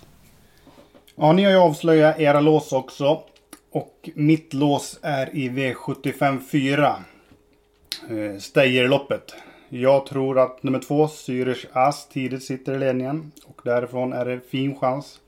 Ja, 1.15 1.33
ni 1.33 1.43
har 1.43 1.51
ju 1.51 1.57
avslöjat 1.57 2.19
era 2.19 2.39
lås 2.39 2.73
också. 2.73 3.23
Och 3.71 4.09
mitt 4.13 4.53
lås 4.53 4.99
är 5.01 5.35
i 5.35 5.49
V75 5.49 6.39
4. 6.51 6.95
Eh, 8.09 8.39
Steijerloppet. 8.39 9.35
Jag 9.69 10.05
tror 10.05 10.39
att 10.39 10.63
nummer 10.63 10.79
två, 10.79 11.07
Zürich 11.07 11.65
As, 11.73 12.07
tidigt 12.07 12.43
sitter 12.43 12.73
i 12.73 12.79
ledningen. 12.79 13.31
Och 13.45 13.61
därifrån 13.63 14.13
är 14.13 14.25
det 14.25 14.39
fin 14.49 14.75
chans. 14.79 15.19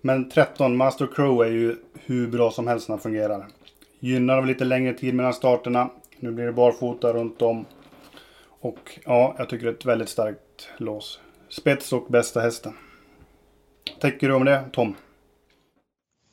Men 0.00 0.30
13, 0.30 0.76
Master 0.76 1.08
Crow 1.14 1.42
är 1.42 1.50
ju 1.50 1.76
hur 2.04 2.26
bra 2.28 2.50
som 2.50 2.66
helst 2.66 2.88
när 2.88 2.96
den 2.96 3.02
fungerar. 3.02 3.46
Gynnar 4.00 4.38
av 4.38 4.46
lite 4.46 4.64
längre 4.64 4.94
tid 4.94 5.14
mellan 5.14 5.34
starterna. 5.34 5.90
Nu 6.20 6.32
blir 6.32 6.46
det 6.46 6.52
barfota 6.52 7.12
runt 7.12 7.42
om. 7.42 7.64
Och 8.60 9.00
ja, 9.04 9.34
jag 9.38 9.48
tycker 9.48 9.66
det 9.66 9.72
är 9.72 9.74
ett 9.74 9.84
väldigt 9.84 10.08
starkt 10.08 10.68
lås. 10.76 11.20
Spets 11.48 11.92
och 11.92 12.06
bästa 12.08 12.40
hästen. 12.40 12.72
Tänker 14.00 14.28
du 14.28 14.34
om 14.34 14.44
det, 14.44 14.64
Tom? 14.72 14.96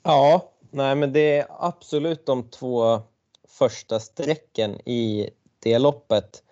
Ja, 0.04 0.52
nej 0.72 0.96
men 0.96 1.14
det 1.14 1.38
är 1.38 1.46
absolut 1.60 2.26
de 2.26 2.50
två 2.50 3.02
första 3.48 4.00
strecken 4.00 4.72
i 4.90 5.30
det 5.60 5.80
loppet. 5.80 6.44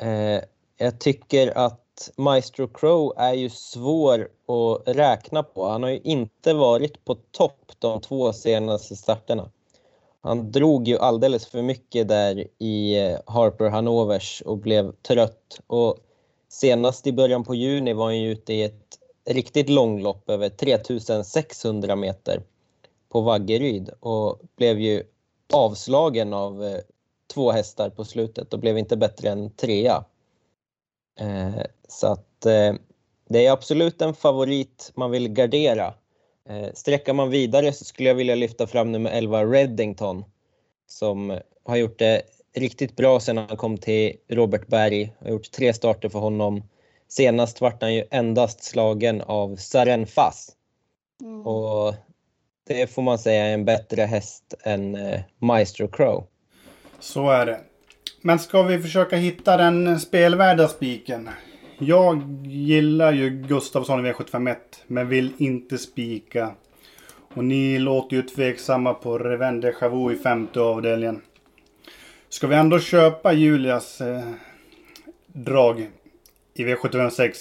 Eh, 0.00 0.40
jag 0.76 1.00
tycker 1.00 1.58
att 1.58 2.10
Maestro 2.16 2.68
Crow 2.68 3.12
är 3.16 3.34
ju 3.34 3.50
svår 3.50 4.28
att 4.48 4.96
räkna 4.96 5.42
på. 5.42 5.68
Han 5.68 5.82
har 5.82 5.90
ju 5.90 6.00
inte 6.00 6.54
varit 6.54 7.04
på 7.04 7.14
topp 7.14 7.72
de 7.78 8.00
två 8.00 8.32
senaste 8.32 8.96
starterna. 8.96 9.50
Han 10.26 10.50
drog 10.52 10.88
ju 10.88 10.98
alldeles 10.98 11.46
för 11.46 11.62
mycket 11.62 12.08
där 12.08 12.46
i 12.58 12.98
eh, 12.98 13.18
Harper 13.26 13.68
Hanovers 13.68 14.42
och 14.46 14.58
blev 14.58 14.92
trött. 14.92 15.60
Och 15.66 15.96
senast 16.48 17.06
i 17.06 17.12
början 17.12 17.44
på 17.44 17.54
juni 17.54 17.92
var 17.92 18.04
han 18.04 18.20
ju 18.20 18.30
ute 18.30 18.52
i 18.52 18.62
ett 18.62 18.98
riktigt 19.30 19.68
långlopp 19.68 20.30
över 20.30 20.48
3600 20.48 21.96
meter 21.96 22.42
på 23.08 23.20
Vaggeryd 23.20 23.90
och 24.00 24.40
blev 24.56 24.80
ju 24.80 25.02
avslagen 25.52 26.32
av 26.32 26.64
eh, 26.64 26.80
två 27.34 27.50
hästar 27.50 27.90
på 27.90 28.04
slutet 28.04 28.52
och 28.52 28.60
blev 28.60 28.78
inte 28.78 28.96
bättre 28.96 29.28
än 29.28 29.50
trea. 29.50 30.04
Eh, 31.20 31.62
så 31.88 32.06
att 32.06 32.40
det 33.28 33.46
är 33.46 33.52
absolut 33.52 34.02
en 34.02 34.14
favorit 34.14 34.92
man 34.94 35.10
vill 35.10 35.28
gardera. 35.28 35.94
Eh, 36.48 36.72
sträcker 36.74 37.12
man 37.12 37.30
vidare 37.30 37.72
så 37.72 37.84
skulle 37.84 38.08
jag 38.08 38.14
vilja 38.14 38.34
lyfta 38.34 38.66
fram 38.66 38.92
nummer 38.92 39.10
11 39.10 39.44
Reddington 39.44 40.24
som 40.86 41.38
har 41.64 41.76
gjort 41.76 41.98
det 41.98 42.22
riktigt 42.56 42.96
bra 42.96 43.20
sedan 43.20 43.38
han 43.38 43.56
kom 43.56 43.78
till 43.78 44.12
Robert 44.28 44.66
Berg. 44.66 45.12
Har 45.20 45.30
gjort 45.30 45.50
tre 45.50 45.72
starter 45.72 46.08
för 46.08 46.18
honom. 46.18 46.62
Senast 47.08 47.60
vart 47.60 47.82
han 47.82 47.94
ju 47.94 48.04
endast 48.10 48.64
slagen 48.64 49.20
av 49.20 49.56
Saren 49.56 50.06
Fass. 50.06 50.50
Mm. 51.20 51.46
Och 51.46 51.94
det 52.66 52.86
får 52.86 53.02
man 53.02 53.18
säga 53.18 53.44
är 53.44 53.54
en 53.54 53.64
bättre 53.64 54.02
häst 54.02 54.54
än 54.62 54.94
eh, 54.94 55.20
Maestro 55.38 55.88
Crow. 55.88 56.26
Så 57.00 57.30
är 57.30 57.46
det. 57.46 57.60
Men 58.22 58.38
ska 58.38 58.62
vi 58.62 58.78
försöka 58.78 59.16
hitta 59.16 59.56
den 59.56 60.00
spelvärda 60.00 60.68
spiken? 60.68 61.30
Jag 61.78 62.22
gillar 62.46 63.12
ju 63.12 63.30
Gustavsson 63.30 64.06
i 64.06 64.12
V751 64.12 64.56
men 64.86 65.08
vill 65.08 65.32
inte 65.38 65.78
spika. 65.78 66.54
Och 67.34 67.44
ni 67.44 67.78
låter 67.78 68.16
ju 68.16 68.22
tveksamma 68.22 68.94
på 68.94 69.18
Revende 69.18 69.72
Chavou 69.72 70.12
i 70.12 70.16
femte 70.16 70.60
avdelningen. 70.60 71.22
Ska 72.28 72.46
vi 72.46 72.56
ändå 72.56 72.80
köpa 72.80 73.32
Julias 73.32 74.00
eh, 74.00 74.24
drag 75.26 75.90
i 76.54 76.64
V756? 76.64 77.32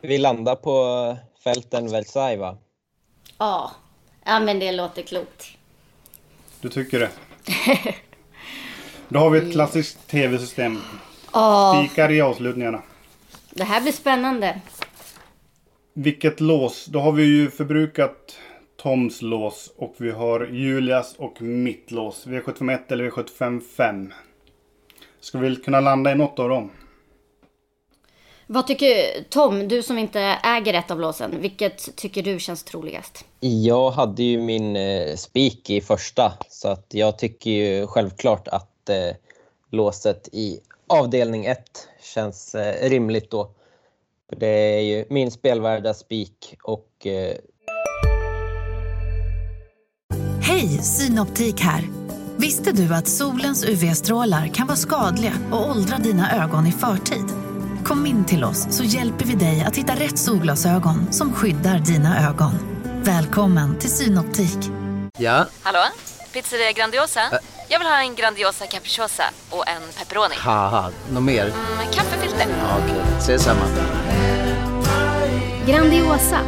Vi 0.00 0.18
landar 0.18 0.56
på 0.56 1.16
fälten 1.44 1.90
Versailles 1.90 2.40
va? 2.40 2.58
Ja. 3.38 3.70
Ja 4.24 4.40
men 4.40 4.58
det 4.58 4.72
låter 4.72 5.02
klokt. 5.02 5.44
Du 6.60 6.68
tycker 6.68 7.00
det? 7.00 7.10
Då 9.08 9.18
har 9.18 9.30
vi 9.30 9.38
ett 9.38 9.52
klassiskt 9.52 10.08
tv-system. 10.08 10.78
Oh. 11.32 11.84
Spikar 11.84 12.12
i 12.12 12.20
avslutningarna. 12.20 12.82
Det 13.56 13.64
här 13.64 13.80
blir 13.80 13.92
spännande. 13.92 14.60
Vilket 15.94 16.40
lås? 16.40 16.86
Då 16.86 16.98
har 16.98 17.12
vi 17.12 17.24
ju 17.24 17.50
förbrukat 17.50 18.38
Toms 18.82 19.22
lås 19.22 19.72
och 19.76 19.94
vi 19.98 20.10
har 20.10 20.46
Julias 20.46 21.14
och 21.18 21.42
mitt 21.42 21.90
lås. 21.90 22.26
V751 22.26 22.78
eller 22.88 23.10
V755. 23.10 24.12
Ska 25.20 25.38
vi 25.38 25.56
kunna 25.56 25.80
landa 25.80 26.12
i 26.12 26.14
något 26.14 26.38
av 26.38 26.48
dem? 26.48 26.70
Vad 28.46 28.66
tycker 28.66 29.22
Tom, 29.30 29.68
du 29.68 29.82
som 29.82 29.98
inte 29.98 30.20
äger 30.44 30.74
ett 30.74 30.90
av 30.90 31.00
låsen, 31.00 31.40
vilket 31.40 31.96
tycker 31.96 32.22
du 32.22 32.40
känns 32.40 32.64
troligast? 32.64 33.24
Jag 33.40 33.90
hade 33.90 34.22
ju 34.22 34.40
min 34.40 34.76
eh, 34.76 35.14
spik 35.16 35.70
i 35.70 35.80
första 35.80 36.32
så 36.48 36.68
att 36.68 36.86
jag 36.88 37.18
tycker 37.18 37.50
ju 37.50 37.86
självklart 37.86 38.48
att 38.48 38.88
eh, 38.88 39.16
låset 39.70 40.28
i 40.32 40.60
avdelning 40.88 41.46
1 41.46 41.88
känns 42.02 42.54
eh, 42.54 42.88
rimligt 42.88 43.30
då. 43.30 43.50
För 44.28 44.36
det 44.36 44.46
är 44.46 44.80
ju 44.80 45.04
min 45.10 45.30
spelvärda 45.30 45.94
spik 45.94 46.56
och... 46.62 47.06
Eh... 47.06 47.36
Hej, 50.42 50.68
Synoptik 50.68 51.60
här! 51.60 51.84
Visste 52.36 52.72
du 52.72 52.94
att 52.94 53.08
solens 53.08 53.64
UV-strålar 53.64 54.54
kan 54.54 54.66
vara 54.66 54.76
skadliga 54.76 55.32
och 55.52 55.70
åldra 55.70 55.98
dina 55.98 56.44
ögon 56.44 56.66
i 56.66 56.72
förtid? 56.72 57.24
Kom 57.84 58.06
in 58.06 58.24
till 58.24 58.44
oss 58.44 58.76
så 58.76 58.84
hjälper 58.84 59.24
vi 59.24 59.34
dig 59.34 59.64
att 59.66 59.76
hitta 59.76 59.94
rätt 59.94 60.18
solglasögon 60.18 61.12
som 61.12 61.32
skyddar 61.32 61.78
dina 61.78 62.28
ögon. 62.28 62.52
Välkommen 63.04 63.78
till 63.78 63.90
Synoptik. 63.90 64.58
Ja? 65.18 65.46
Hallå? 65.62 65.84
Pizzeria 66.32 66.72
Grandiosa? 66.72 67.20
Ä 67.20 67.55
Jag 67.68 67.78
vill 67.78 67.88
ha 67.88 68.00
en 68.00 68.14
Grandiosa 68.14 68.66
capriciosa 68.66 69.24
och 69.50 69.68
en 69.68 69.82
pepperoni. 69.98 70.34
något 71.12 71.22
mer? 71.22 71.44
Mm, 71.44 71.92
kaffefilter. 71.92 72.46
Ja, 72.48 72.78
Okej, 72.78 73.00
okay. 73.00 73.18
ses 73.18 73.44
samma. 73.44 73.60
Grandiosa, 75.66 76.40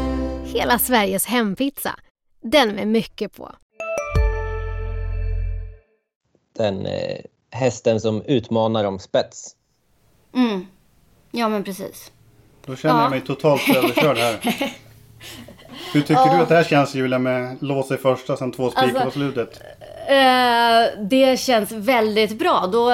hela 0.45 0.79
Sveriges 0.79 1.27
hempizza. 1.27 1.95
Den 2.43 2.75
med 2.75 2.89
mycket 2.89 3.37
på. 3.37 3.53
Den 6.57 6.87
eh, 6.87 7.19
hästen 7.51 8.01
som 8.01 8.23
utmanar 8.23 8.85
om 8.85 8.99
spets. 8.99 9.57
Mm. 10.35 10.67
Ja, 11.31 11.49
men 11.49 11.65
precis. 11.65 12.13
Då 12.67 12.77
känner 12.77 12.95
ja. 12.95 13.03
jag 13.03 13.11
mig 13.11 13.21
totalt 13.21 13.69
överkörd 13.69 14.17
här. 14.17 14.41
Hur 15.93 16.01
tycker 16.01 16.37
du 16.37 16.43
att 16.43 16.49
det 16.49 16.55
här 16.55 16.65
känns 16.65 16.95
Julia 16.95 17.19
med 17.19 17.57
lås 17.61 17.91
i 17.91 17.97
första 17.97 18.37
sen 18.37 18.53
två 18.53 18.71
spikar 18.71 18.89
Alltså, 18.89 19.05
på 19.05 19.11
slutet? 19.11 19.61
Eh, 20.09 21.05
det 21.09 21.41
känns 21.41 21.73
väldigt 21.73 22.38
bra. 22.38 22.69
Då, 22.73 22.91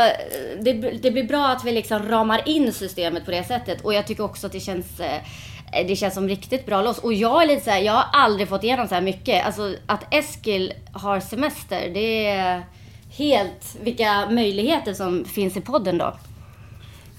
det, 0.62 0.72
det 0.72 1.10
blir 1.10 1.24
bra 1.24 1.46
att 1.46 1.64
vi 1.64 1.72
liksom 1.72 2.08
ramar 2.08 2.48
in 2.48 2.72
systemet 2.72 3.24
på 3.24 3.30
det 3.30 3.44
sättet. 3.44 3.80
Och 3.84 3.94
jag 3.94 4.06
tycker 4.06 4.24
också 4.24 4.46
att 4.46 4.52
det 4.52 4.60
känns, 4.60 5.00
eh, 5.00 5.86
det 5.86 5.96
känns 5.96 6.14
som 6.14 6.28
riktigt 6.28 6.66
bra 6.66 6.82
lås. 6.82 6.98
Och 6.98 7.12
jag 7.14 7.42
är 7.42 7.46
lite 7.46 7.64
så 7.64 7.70
här, 7.70 7.80
jag 7.80 7.92
har 7.92 8.04
aldrig 8.12 8.48
fått 8.48 8.64
igenom 8.64 8.88
så 8.88 8.94
här 8.94 9.02
mycket. 9.02 9.46
Alltså 9.46 9.74
att 9.86 10.14
Eskil 10.14 10.72
har 10.92 11.20
semester, 11.20 11.90
det 11.94 12.26
är 12.26 12.62
helt 13.10 13.76
vilka 13.82 14.26
möjligheter 14.30 14.94
som 14.94 15.24
finns 15.24 15.56
i 15.56 15.60
podden 15.60 15.98
då. 15.98 16.14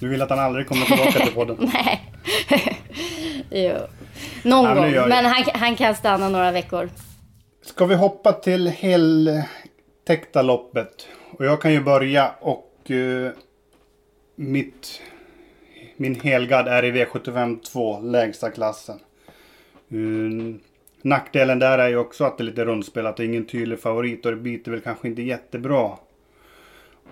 Du 0.00 0.08
vill 0.08 0.22
att 0.22 0.30
han 0.30 0.38
aldrig 0.38 0.68
kommer 0.68 0.84
tillbaka 0.86 1.10
till 1.24 1.34
podden? 1.34 1.56
Nej. 1.74 2.12
jo. 3.50 3.76
Någon 4.42 4.64
Ja, 4.64 4.74
men 4.74 4.82
gång. 4.82 4.92
jag. 4.94 5.08
Men 5.08 5.24
han, 5.24 5.44
han 5.54 5.76
kan 5.76 5.94
stanna 5.94 6.28
några 6.28 6.50
veckor. 6.50 6.90
Ska 7.64 7.86
vi 7.86 7.94
hoppa 7.94 8.32
till 8.32 8.68
heltäckta 10.06 10.42
loppet? 10.42 11.08
Och 11.30 11.44
jag 11.44 11.60
kan 11.60 11.72
ju 11.72 11.82
börja 11.82 12.34
och 12.40 12.90
eh, 12.90 13.30
mitt, 14.34 15.02
min 15.96 16.14
helgard 16.14 16.68
är 16.68 16.84
i 16.84 16.92
V75 16.92 17.60
2, 17.60 18.00
lägsta 18.00 18.50
klassen. 18.50 18.98
Mm, 19.90 20.60
nackdelen 21.02 21.58
där 21.58 21.78
är 21.78 21.88
ju 21.88 21.96
också 21.96 22.24
att 22.24 22.38
det 22.38 22.42
är 22.42 22.46
lite 22.46 22.64
rundspel, 22.64 23.06
att 23.06 23.16
det 23.16 23.22
är 23.22 23.28
ingen 23.28 23.46
tydlig 23.46 23.80
favorit 23.80 24.26
och 24.26 24.32
det 24.32 24.36
biter 24.36 24.70
väl 24.70 24.80
kanske 24.80 25.08
inte 25.08 25.22
jättebra 25.22 25.98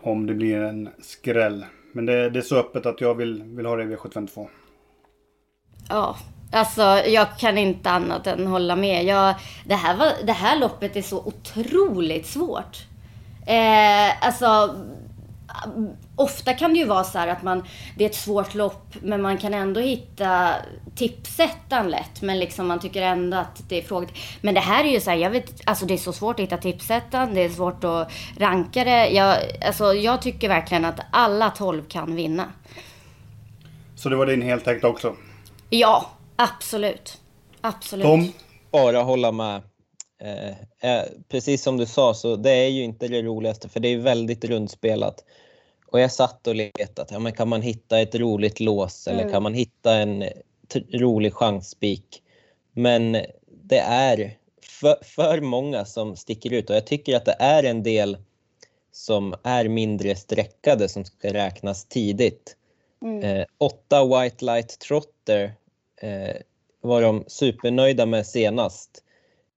om 0.00 0.26
det 0.26 0.34
blir 0.34 0.60
en 0.60 0.88
skräll. 0.98 1.66
Men 1.92 2.06
det, 2.06 2.30
det 2.30 2.38
är 2.38 2.42
så 2.42 2.56
öppet 2.56 2.86
att 2.86 3.00
jag 3.00 3.14
vill, 3.14 3.42
vill 3.42 3.66
ha 3.66 3.76
det 3.76 3.82
i 3.82 3.86
V75 3.86 4.26
2. 4.26 4.48
Ja, 5.88 6.16
alltså 6.54 6.82
jag 7.06 7.38
kan 7.38 7.58
inte 7.58 7.90
annat 7.90 8.26
än 8.26 8.46
hålla 8.46 8.76
med. 8.76 9.04
Jag, 9.04 9.34
det, 9.64 9.74
här 9.74 9.96
var, 9.96 10.12
det 10.24 10.32
här 10.32 10.58
loppet 10.58 10.96
är 10.96 11.02
så 11.02 11.18
otroligt 11.18 12.26
svårt. 12.26 12.86
Eh, 13.46 14.26
alltså, 14.26 14.76
ofta 16.16 16.54
kan 16.54 16.72
det 16.72 16.78
ju 16.78 16.84
vara 16.84 17.04
så 17.04 17.18
här 17.18 17.28
att 17.28 17.42
man, 17.42 17.64
det 17.96 18.04
är 18.04 18.08
ett 18.08 18.14
svårt 18.14 18.54
lopp, 18.54 18.94
men 19.02 19.22
man 19.22 19.38
kan 19.38 19.54
ändå 19.54 19.80
hitta 19.80 20.54
tipsettan 20.94 21.90
lätt. 21.90 22.22
Men 22.22 22.38
liksom 22.38 22.66
man 22.66 22.80
tycker 22.80 23.02
ändå 23.02 23.36
att 23.36 23.68
det 23.68 23.78
är 23.78 23.82
frågor. 23.82 24.08
Men 24.40 24.54
det 24.54 24.60
här 24.60 24.84
är 24.84 24.88
ju 24.88 25.00
så 25.00 25.10
här, 25.10 25.16
jag 25.16 25.30
vet, 25.30 25.60
alltså 25.64 25.86
det 25.86 25.94
är 25.94 25.98
så 25.98 26.12
svårt 26.12 26.34
att 26.34 26.42
hitta 26.42 26.56
tipsettan, 26.56 27.34
det 27.34 27.40
är 27.40 27.48
svårt 27.48 27.84
att 27.84 28.12
ranka 28.38 28.84
det. 28.84 29.08
Jag, 29.08 29.38
alltså, 29.66 29.94
jag 29.94 30.22
tycker 30.22 30.48
verkligen 30.48 30.84
att 30.84 31.00
alla 31.10 31.50
12 31.50 31.82
kan 31.88 32.16
vinna. 32.16 32.44
Så 33.96 34.08
det 34.08 34.16
var 34.16 34.26
din 34.26 34.42
heltäckta 34.42 34.88
också. 34.88 35.16
Ja, 35.70 36.10
absolut. 36.36 37.20
Absolut. 37.60 38.04
Tom? 38.04 38.32
bara 38.74 39.02
hålla 39.02 39.32
med. 39.32 39.62
Eh, 40.20 40.48
eh, 40.90 41.04
precis 41.28 41.62
som 41.62 41.76
du 41.76 41.86
sa, 41.86 42.14
så 42.14 42.36
det 42.36 42.50
är 42.50 42.68
ju 42.68 42.82
inte 42.82 43.08
det 43.08 43.22
roligaste 43.22 43.68
för 43.68 43.80
det 43.80 43.88
är 43.88 43.98
väldigt 43.98 44.44
rundspelat. 44.44 45.24
Och 45.86 46.00
jag 46.00 46.12
satt 46.12 46.46
och 46.46 46.54
letat, 46.54 47.08
ja, 47.10 47.18
men 47.18 47.32
kan 47.32 47.48
man 47.48 47.62
hitta 47.62 48.00
ett 48.00 48.14
roligt 48.14 48.60
lås 48.60 49.06
eller 49.06 49.30
kan 49.30 49.42
man 49.42 49.54
hitta 49.54 49.94
en 49.94 50.24
rolig 50.92 51.34
chansspik? 51.34 52.22
Men 52.72 53.12
det 53.62 53.78
är 53.78 54.36
för, 54.62 54.96
för 55.02 55.40
många 55.40 55.84
som 55.84 56.16
sticker 56.16 56.52
ut 56.52 56.70
och 56.70 56.76
jag 56.76 56.86
tycker 56.86 57.16
att 57.16 57.24
det 57.24 57.36
är 57.38 57.64
en 57.64 57.82
del 57.82 58.16
som 58.92 59.34
är 59.42 59.68
mindre 59.68 60.16
streckade 60.16 60.88
som 60.88 61.04
ska 61.04 61.32
räknas 61.32 61.84
tidigt. 61.84 62.56
Eh, 63.22 63.44
åtta 63.58 64.04
White 64.04 64.44
Light 64.44 64.78
Trotter 64.78 65.54
var 66.80 67.02
de 67.02 67.24
supernöjda 67.26 68.06
med 68.06 68.26
senast. 68.26 69.04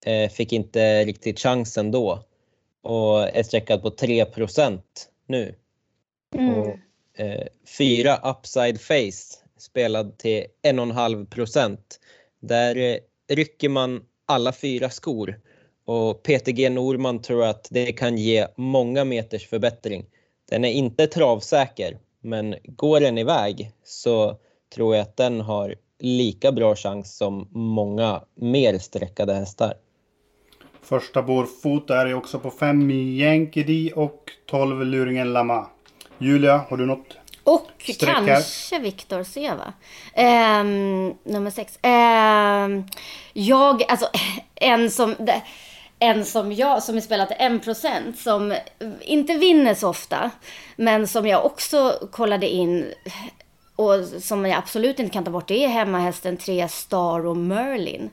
Eh, 0.05 0.29
fick 0.29 0.53
inte 0.53 1.05
riktigt 1.05 1.39
chansen 1.39 1.91
då 1.91 2.23
och 2.81 3.21
är 3.23 3.43
streckad 3.43 3.81
på 3.81 3.89
3% 3.89 4.81
nu. 5.25 5.55
Och, 6.35 6.77
eh, 7.21 7.47
fyra 7.77 8.17
Upside 8.17 8.81
Face 8.81 9.37
spelad 9.57 10.17
till 10.17 10.45
1,5 10.61 11.25
procent. 11.25 11.99
Där 12.39 12.75
eh, 12.75 12.97
rycker 13.35 13.69
man 13.69 14.05
alla 14.25 14.51
fyra 14.51 14.89
skor 14.89 15.39
och 15.85 16.23
PTG 16.23 16.69
Norman 16.69 17.21
tror 17.21 17.43
att 17.43 17.67
det 17.71 17.91
kan 17.91 18.17
ge 18.17 18.47
många 18.55 19.03
meters 19.03 19.47
förbättring. 19.47 20.05
Den 20.49 20.65
är 20.65 20.71
inte 20.71 21.07
travsäker, 21.07 21.97
men 22.21 22.55
går 22.63 22.99
den 22.99 23.17
iväg 23.17 23.71
så 23.83 24.37
tror 24.75 24.95
jag 24.95 25.01
att 25.01 25.17
den 25.17 25.41
har 25.41 25.75
lika 25.99 26.51
bra 26.51 26.75
chans 26.75 27.17
som 27.17 27.47
många 27.51 28.21
mer 28.35 28.77
streckade 28.77 29.33
hästar. 29.33 29.73
Första 30.81 31.21
Borfot 31.21 31.89
är 31.89 32.05
ju 32.05 32.13
också 32.13 32.39
på 32.39 32.51
5 32.51 32.91
Yankee 32.91 33.63
D 33.63 33.91
och 33.95 34.31
12 34.45 34.85
Luringen 34.85 35.33
Lama. 35.33 35.67
Julia, 36.17 36.65
har 36.69 36.77
du 36.77 36.85
något? 36.85 37.17
Och 37.43 37.67
Streck 37.79 38.17
här. 38.17 38.25
kanske 38.25 38.79
Viktor 38.79 39.23
Seva. 39.23 39.73
Ehm, 40.13 41.13
nummer 41.23 41.51
sex. 41.51 41.79
Ehm, 41.81 42.83
jag, 43.33 43.83
alltså 43.89 44.09
en 44.55 44.91
som, 44.91 45.15
en 45.99 46.25
som 46.25 46.51
jag, 46.51 46.83
som 46.83 46.97
är 46.97 47.01
spelat 47.01 47.31
1% 47.31 48.13
som 48.13 48.55
inte 49.01 49.33
vinner 49.33 49.73
så 49.73 49.89
ofta. 49.89 50.31
Men 50.75 51.07
som 51.07 51.27
jag 51.27 51.45
också 51.45 52.07
kollade 52.11 52.49
in 52.49 52.93
och 53.77 54.05
som 54.05 54.45
jag 54.45 54.57
absolut 54.57 54.99
inte 54.99 55.13
kan 55.13 55.23
ta 55.23 55.31
bort, 55.31 55.47
det 55.47 55.63
är 55.63 55.67
hemmahästen 55.67 56.37
3 56.37 56.67
Star 56.67 57.25
och 57.25 57.37
Merlin. 57.37 58.09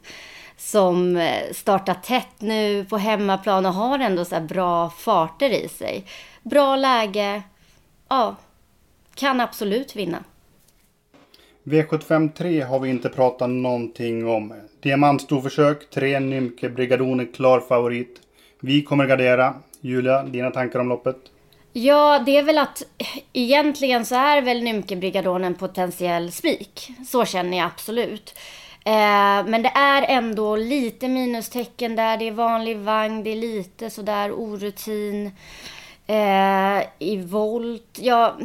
Som 0.57 1.17
eh, 1.17 1.53
startar 1.53 1.95
tätt 1.95 2.41
nu 2.41 2.85
på 2.85 2.97
hemmaplan 2.97 3.67
och 3.67 3.73
har 3.73 3.99
ändå 3.99 4.25
så 4.25 4.35
här 4.35 4.43
bra 4.43 4.91
farter 4.91 5.51
i 5.51 5.69
sig. 5.69 6.05
Bra 6.43 6.77
läge. 6.77 7.43
Ja, 8.09 8.37
kan 9.15 9.41
absolut 9.41 9.97
vinna. 9.97 10.25
V75 11.65 12.33
3 12.33 12.61
har 12.61 12.81
vi 12.81 12.89
inte 12.89 13.09
pratat 13.09 13.51
någonting 13.51 14.29
om. 14.29 14.55
Diamantstorförsök, 14.81 15.91
3 15.91 16.21
Nymke 16.21 16.69
Brigadone, 16.69 17.25
klar 17.25 17.61
favorit. 17.61 18.21
Vi 18.61 18.83
kommer 18.83 19.07
gardera. 19.07 19.55
Julia, 19.81 20.23
dina 20.23 20.51
tankar 20.51 20.79
om 20.79 20.89
loppet? 20.89 21.17
Ja, 21.77 22.23
det 22.27 22.37
är 22.37 22.43
väl 22.43 22.59
att 22.59 22.83
egentligen 23.33 24.07
så 24.07 24.15
är 24.15 24.43
väl 24.43 24.63
Nymkebrigadon 24.63 25.45
en 25.45 25.55
potentiell 25.55 26.33
spik. 26.33 26.91
Så 27.07 27.25
känner 27.25 27.59
jag 27.59 27.67
absolut. 27.67 28.39
Eh, 28.85 29.47
men 29.47 29.63
det 29.63 29.73
är 29.75 30.03
ändå 30.03 30.57
lite 30.57 31.09
minustecken 31.09 31.97
där. 31.97 32.17
Det 32.17 32.29
är 32.29 32.33
vanlig 32.33 32.79
vagn, 32.79 33.25
det 33.25 33.31
är 33.31 33.37
lite 33.37 33.91
sådär 33.91 34.33
orutin. 34.33 35.27
Eh, 36.07 36.83
I 36.99 37.17
volt, 37.17 37.99
ja, 38.01 38.37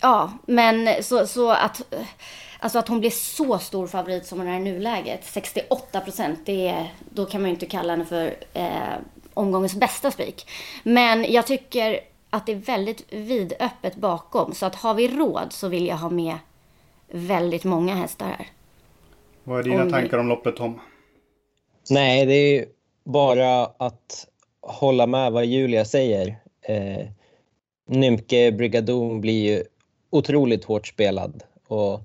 ja, 0.00 0.32
men 0.46 1.02
så, 1.02 1.26
så 1.26 1.50
att, 1.50 1.94
alltså 2.58 2.78
att 2.78 2.88
hon 2.88 3.00
blir 3.00 3.10
så 3.10 3.58
stor 3.58 3.86
favorit 3.86 4.26
som 4.26 4.38
hon 4.38 4.48
är 4.48 4.56
i 4.56 4.60
nuläget, 4.60 5.24
68 5.24 6.00
procent, 6.00 6.40
det 6.44 6.68
är, 6.68 6.92
då 7.10 7.26
kan 7.26 7.40
man 7.40 7.50
ju 7.50 7.54
inte 7.54 7.66
kalla 7.66 7.92
henne 7.92 8.04
för 8.04 8.34
eh, 8.54 8.94
omgångens 9.34 9.74
bästa 9.74 10.10
spik. 10.10 10.50
Men 10.82 11.32
jag 11.32 11.46
tycker 11.46 12.00
att 12.34 12.46
det 12.46 12.52
är 12.52 12.56
väldigt 12.56 13.12
vidöppet 13.12 13.96
bakom, 13.96 14.54
så 14.54 14.66
att 14.66 14.74
har 14.74 14.94
vi 14.94 15.08
råd 15.08 15.52
så 15.52 15.68
vill 15.68 15.86
jag 15.86 15.96
ha 15.96 16.10
med 16.10 16.36
väldigt 17.08 17.64
många 17.64 17.94
hästar 17.94 18.26
här. 18.26 18.46
Vad 19.44 19.58
är 19.58 19.62
dina 19.62 19.82
Om- 19.82 19.90
tankar 19.90 20.18
om 20.18 20.28
loppet 20.28 20.56
Tom? 20.56 20.80
Nej, 21.90 22.26
det 22.26 22.34
är 22.34 22.52
ju 22.52 22.66
bara 23.04 23.64
att 23.64 24.26
hålla 24.60 25.06
med 25.06 25.32
vad 25.32 25.44
Julia 25.46 25.84
säger. 25.84 26.36
Eh, 26.62 27.06
Nymke 27.88 28.52
Brigadoon 28.52 29.20
blir 29.20 29.42
ju 29.52 29.64
otroligt 30.10 30.64
hårt 30.64 30.86
spelad 30.86 31.42
och 31.68 32.00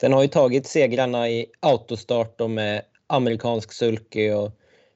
den 0.00 0.12
har 0.12 0.22
ju 0.22 0.28
tagit 0.28 0.66
segrarna 0.66 1.28
i 1.28 1.46
autostart 1.60 2.40
och 2.40 2.50
med 2.50 2.82
amerikansk 3.06 3.72
sulky 3.72 4.30
och 4.30 4.50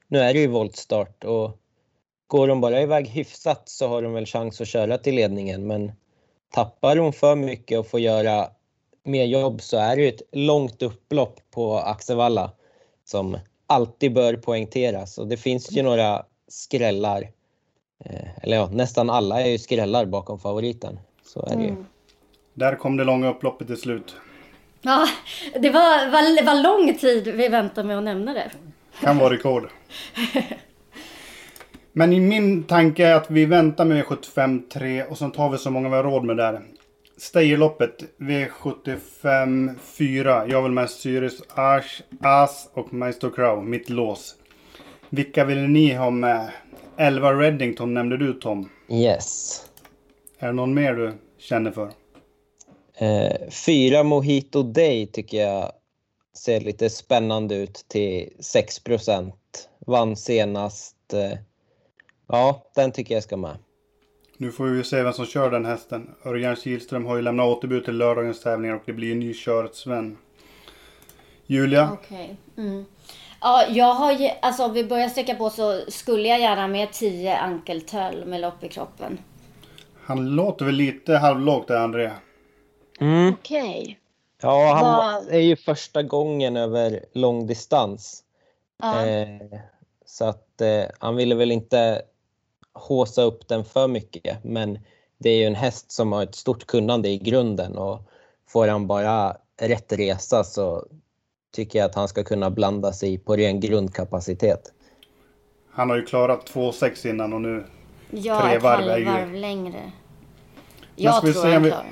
nu 0.07 0.19
är 0.19 0.33
det 0.33 0.39
ju 0.39 0.47
voltstart 0.47 1.23
och 1.23 1.59
går 2.27 2.47
de 2.47 2.61
bara 2.61 2.81
iväg 2.81 3.07
hyfsat 3.07 3.69
så 3.69 3.87
har 3.87 4.01
de 4.01 4.13
väl 4.13 4.25
chans 4.25 4.61
att 4.61 4.67
köra 4.67 4.97
till 4.97 5.15
ledningen 5.15 5.67
men 5.67 5.91
tappar 6.53 6.97
hon 6.97 7.13
för 7.13 7.35
mycket 7.35 7.79
och 7.79 7.87
får 7.87 7.99
göra 7.99 8.47
mer 9.03 9.25
jobb 9.25 9.61
så 9.61 9.77
är 9.77 9.95
det 9.95 10.01
ju 10.01 10.07
ett 10.07 10.21
långt 10.31 10.81
upplopp 10.81 11.39
på 11.51 11.77
Axevalla 11.77 12.51
som 13.05 13.37
alltid 13.67 14.13
bör 14.13 14.33
poängteras 14.33 15.17
och 15.17 15.27
det 15.27 15.37
finns 15.37 15.71
ju 15.71 15.83
några 15.83 16.25
skrällar. 16.47 17.21
Eh, 18.05 18.43
Eller 18.43 18.57
ja, 18.57 18.69
nästan 18.71 19.09
alla 19.09 19.41
är 19.41 19.47
ju 19.47 19.57
skrällar 19.57 20.05
bakom 20.05 20.39
favoriten. 20.39 20.99
Så 21.23 21.45
är 21.45 21.55
det 21.55 21.63
ju. 21.63 21.75
Där 22.53 22.75
kom 22.75 22.97
det 22.97 23.03
långa 23.03 23.29
upploppet 23.29 23.67
till 23.67 23.77
slut. 23.77 24.15
Ja, 24.81 25.07
det 25.59 25.69
var, 25.69 26.11
var, 26.11 26.45
var 26.45 26.63
lång 26.63 26.97
tid 26.97 27.27
vi 27.27 27.47
väntade 27.47 27.87
med 27.87 27.97
att 27.97 28.03
nämna 28.03 28.33
det. 28.33 28.51
Kan 29.01 29.17
vara 29.17 29.33
rekord. 29.33 29.69
Men 31.97 32.13
i 32.13 32.19
min 32.19 32.63
tanke 32.63 33.07
är 33.07 33.15
att 33.15 33.31
vi 33.31 33.45
väntar 33.45 33.85
med 33.85 34.03
V75 34.03 34.69
3 34.69 35.03
och 35.03 35.17
sen 35.17 35.31
tar 35.31 35.49
vi 35.49 35.57
så 35.57 35.71
många 35.71 35.89
vi 35.89 35.95
har 35.95 36.03
råd 36.03 36.23
med 36.23 36.37
där. 36.37 36.61
Stayerloppet 37.17 38.03
V75 38.17 39.75
4. 39.79 40.47
Jag 40.47 40.63
vill 40.63 40.71
med 40.71 40.89
Sirius 40.89 41.41
Ash, 41.49 42.01
As 42.21 42.69
och 42.73 42.93
Maestro 42.93 43.29
Crow. 43.29 43.65
Mitt 43.65 43.89
lås. 43.89 44.35
Vilka 45.09 45.45
vill 45.45 45.61
ni 45.61 45.93
ha 45.93 46.09
med? 46.09 46.49
11 46.97 47.33
Reddington 47.33 47.93
nämnde 47.93 48.17
du 48.17 48.33
Tom. 48.33 48.69
Yes. 48.89 49.61
Är 50.39 50.47
det 50.47 50.53
någon 50.53 50.73
mer 50.73 50.93
du 50.93 51.13
känner 51.37 51.71
för? 51.71 51.91
Eh, 52.97 53.49
fyra 53.65 54.03
Mojito 54.03 54.63
Day 54.63 55.07
tycker 55.07 55.37
jag 55.37 55.71
ser 56.37 56.59
lite 56.59 56.89
spännande 56.89 57.55
ut 57.55 57.85
till 57.87 58.29
6 58.39 58.81
Vann 59.87 60.15
senast. 60.15 61.13
Eh, 61.13 61.37
ja, 62.27 62.63
den 62.75 62.91
tycker 62.91 63.13
jag 63.13 63.23
ska 63.23 63.37
med. 63.37 63.57
Nu 64.37 64.51
får 64.51 64.65
vi 64.65 64.83
se 64.83 65.03
vem 65.03 65.13
som 65.13 65.25
kör 65.25 65.51
den 65.51 65.65
hästen. 65.65 66.15
Örjan 66.25 66.55
Kihlström 66.55 67.05
har 67.05 67.15
ju 67.15 67.21
lämnat 67.21 67.57
återbud 67.57 67.85
till 67.85 67.97
lördagens 67.97 68.41
tävlingar 68.41 68.75
och 68.75 68.81
det 68.85 68.93
blir 68.93 69.07
ju 69.07 69.15
ny 69.15 69.33
Sven. 69.73 70.17
Julia? 71.45 71.89
Okej. 71.93 72.37
Okay. 72.53 72.65
Mm. 72.65 72.85
Ja, 73.41 73.65
jag 73.69 73.93
har 73.93 74.11
ju, 74.11 74.29
alltså 74.41 74.65
om 74.65 74.73
vi 74.73 74.83
börjar 74.83 75.09
sträcka 75.09 75.35
på 75.35 75.49
så 75.49 75.81
skulle 75.87 76.27
jag 76.27 76.39
gärna 76.39 76.67
med 76.67 76.91
10 76.91 77.37
ankeltöll 77.37 78.25
med 78.25 78.41
lopp 78.41 78.63
i 78.63 78.69
kroppen. 78.69 79.19
Han 80.03 80.35
låter 80.35 80.65
väl 80.65 80.75
lite 80.75 81.13
halvlågt 81.13 81.67
där, 81.67 81.77
André? 81.77 82.11
Mm. 82.99 83.33
Okej. 83.33 83.81
Okay. 83.81 83.95
Ja, 84.41 84.73
han 84.73 84.83
Var... 84.83 85.31
är 85.31 85.39
ju 85.39 85.55
första 85.55 86.03
gången 86.03 86.57
över 86.57 87.05
långdistans. 87.13 88.23
Ja. 88.81 89.05
Eh, 89.05 89.27
så 90.05 90.25
att 90.25 90.61
eh, 90.61 90.83
han 90.99 91.15
ville 91.15 91.35
väl 91.35 91.51
inte 91.51 92.01
håsa 92.75 93.21
upp 93.21 93.47
den 93.47 93.65
för 93.65 93.87
mycket. 93.87 94.43
Men 94.43 94.79
det 95.17 95.29
är 95.29 95.37
ju 95.37 95.45
en 95.45 95.55
häst 95.55 95.91
som 95.91 96.11
har 96.11 96.23
ett 96.23 96.35
stort 96.35 96.65
kunnande 96.65 97.09
i 97.09 97.17
grunden 97.17 97.77
och 97.77 98.01
får 98.49 98.67
han 98.67 98.87
bara 98.87 99.37
rätt 99.61 99.93
resa 99.93 100.43
så 100.43 100.85
tycker 101.55 101.79
jag 101.79 101.85
att 101.85 101.95
han 101.95 102.07
ska 102.07 102.23
kunna 102.23 102.49
blanda 102.49 102.93
sig 102.93 103.17
på 103.17 103.35
ren 103.35 103.59
grundkapacitet. 103.59 104.73
Han 105.71 105.89
har 105.89 105.97
ju 105.97 106.05
klarat 106.05 106.49
2,6 106.49 107.07
innan 107.09 107.33
och 107.33 107.41
nu 107.41 107.65
ja, 108.09 108.41
tre 108.41 108.59
varv 108.59 108.89
är 108.89 108.97
ju... 108.97 109.05
varv 109.05 109.33
längre. 109.33 109.91
Jag 110.95 111.21
tror 111.21 111.51
han 111.51 111.63
klarar. 111.63 111.85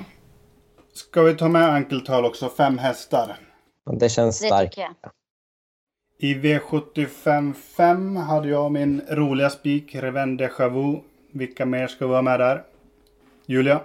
Ska 0.92 1.22
vi 1.22 1.34
ta 1.34 1.48
med 1.48 1.68
ankeltal 1.68 2.24
också? 2.24 2.48
Fem 2.48 2.78
hästar. 2.78 3.36
Det 4.00 4.08
känns 4.08 4.36
starkt. 4.36 4.78
I 6.18 6.34
V75 6.34 7.54
5 7.76 8.16
hade 8.16 8.48
jag 8.48 8.72
min 8.72 9.02
roliga 9.08 9.50
spik, 9.50 9.94
Reven 9.94 10.36
Deja 10.36 10.68
Vu. 10.68 11.00
Vilka 11.32 11.66
mer 11.66 11.86
ska 11.86 12.06
vara 12.06 12.22
med 12.22 12.40
där? 12.40 12.62
Julia? 13.46 13.80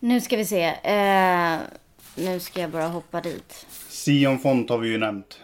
Nu 0.00 0.20
ska 0.20 0.36
vi 0.36 0.44
se. 0.44 0.64
Eh, 0.64 1.58
nu 2.14 2.40
ska 2.40 2.60
jag 2.60 2.70
bara 2.70 2.86
hoppa 2.86 3.20
dit. 3.20 3.66
Sion 3.90 4.38
Font 4.38 4.70
har 4.70 4.78
vi 4.78 4.88
ju 4.88 4.98
nämnt. 4.98 5.40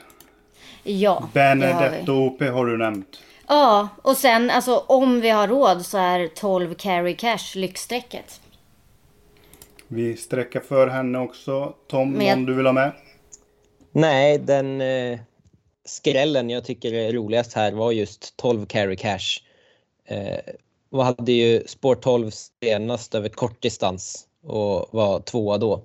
Ja, 0.82 1.28
Benedetto 1.32 2.12
OP 2.12 2.42
har 2.42 2.66
du 2.66 2.76
nämnt. 2.76 3.22
Ja, 3.48 3.88
och 4.02 4.16
sen 4.16 4.50
alltså 4.50 4.76
om 4.76 5.20
vi 5.20 5.30
har 5.30 5.48
råd 5.48 5.86
så 5.86 5.98
är 5.98 6.26
12 6.26 6.74
carry 6.74 7.16
cash 7.16 7.56
lyxstrecket. 7.56 8.40
Vi 9.88 10.16
sträcker 10.16 10.60
för 10.60 10.86
henne 10.86 11.18
också. 11.18 11.74
Tom, 11.86 12.20
jag... 12.20 12.38
någon 12.38 12.46
du 12.46 12.54
vill 12.54 12.66
ha 12.66 12.72
med? 12.72 12.92
Nej, 13.92 14.38
den 14.38 14.80
eh, 14.80 15.18
skrällen 15.84 16.50
jag 16.50 16.64
tycker 16.64 16.92
är 16.92 17.12
roligast 17.12 17.52
här 17.52 17.72
var 17.72 17.92
just 17.92 18.36
12 18.36 18.66
carry 18.66 18.96
cash. 18.96 19.40
Eh, 20.04 20.38
och 20.90 21.04
hade 21.04 21.32
ju 21.32 21.62
spår 21.66 21.94
12 21.94 22.30
senast 22.30 23.14
över 23.14 23.28
kortdistans 23.28 24.26
och 24.42 24.88
var 24.90 25.20
tvåa 25.20 25.58
då. 25.58 25.82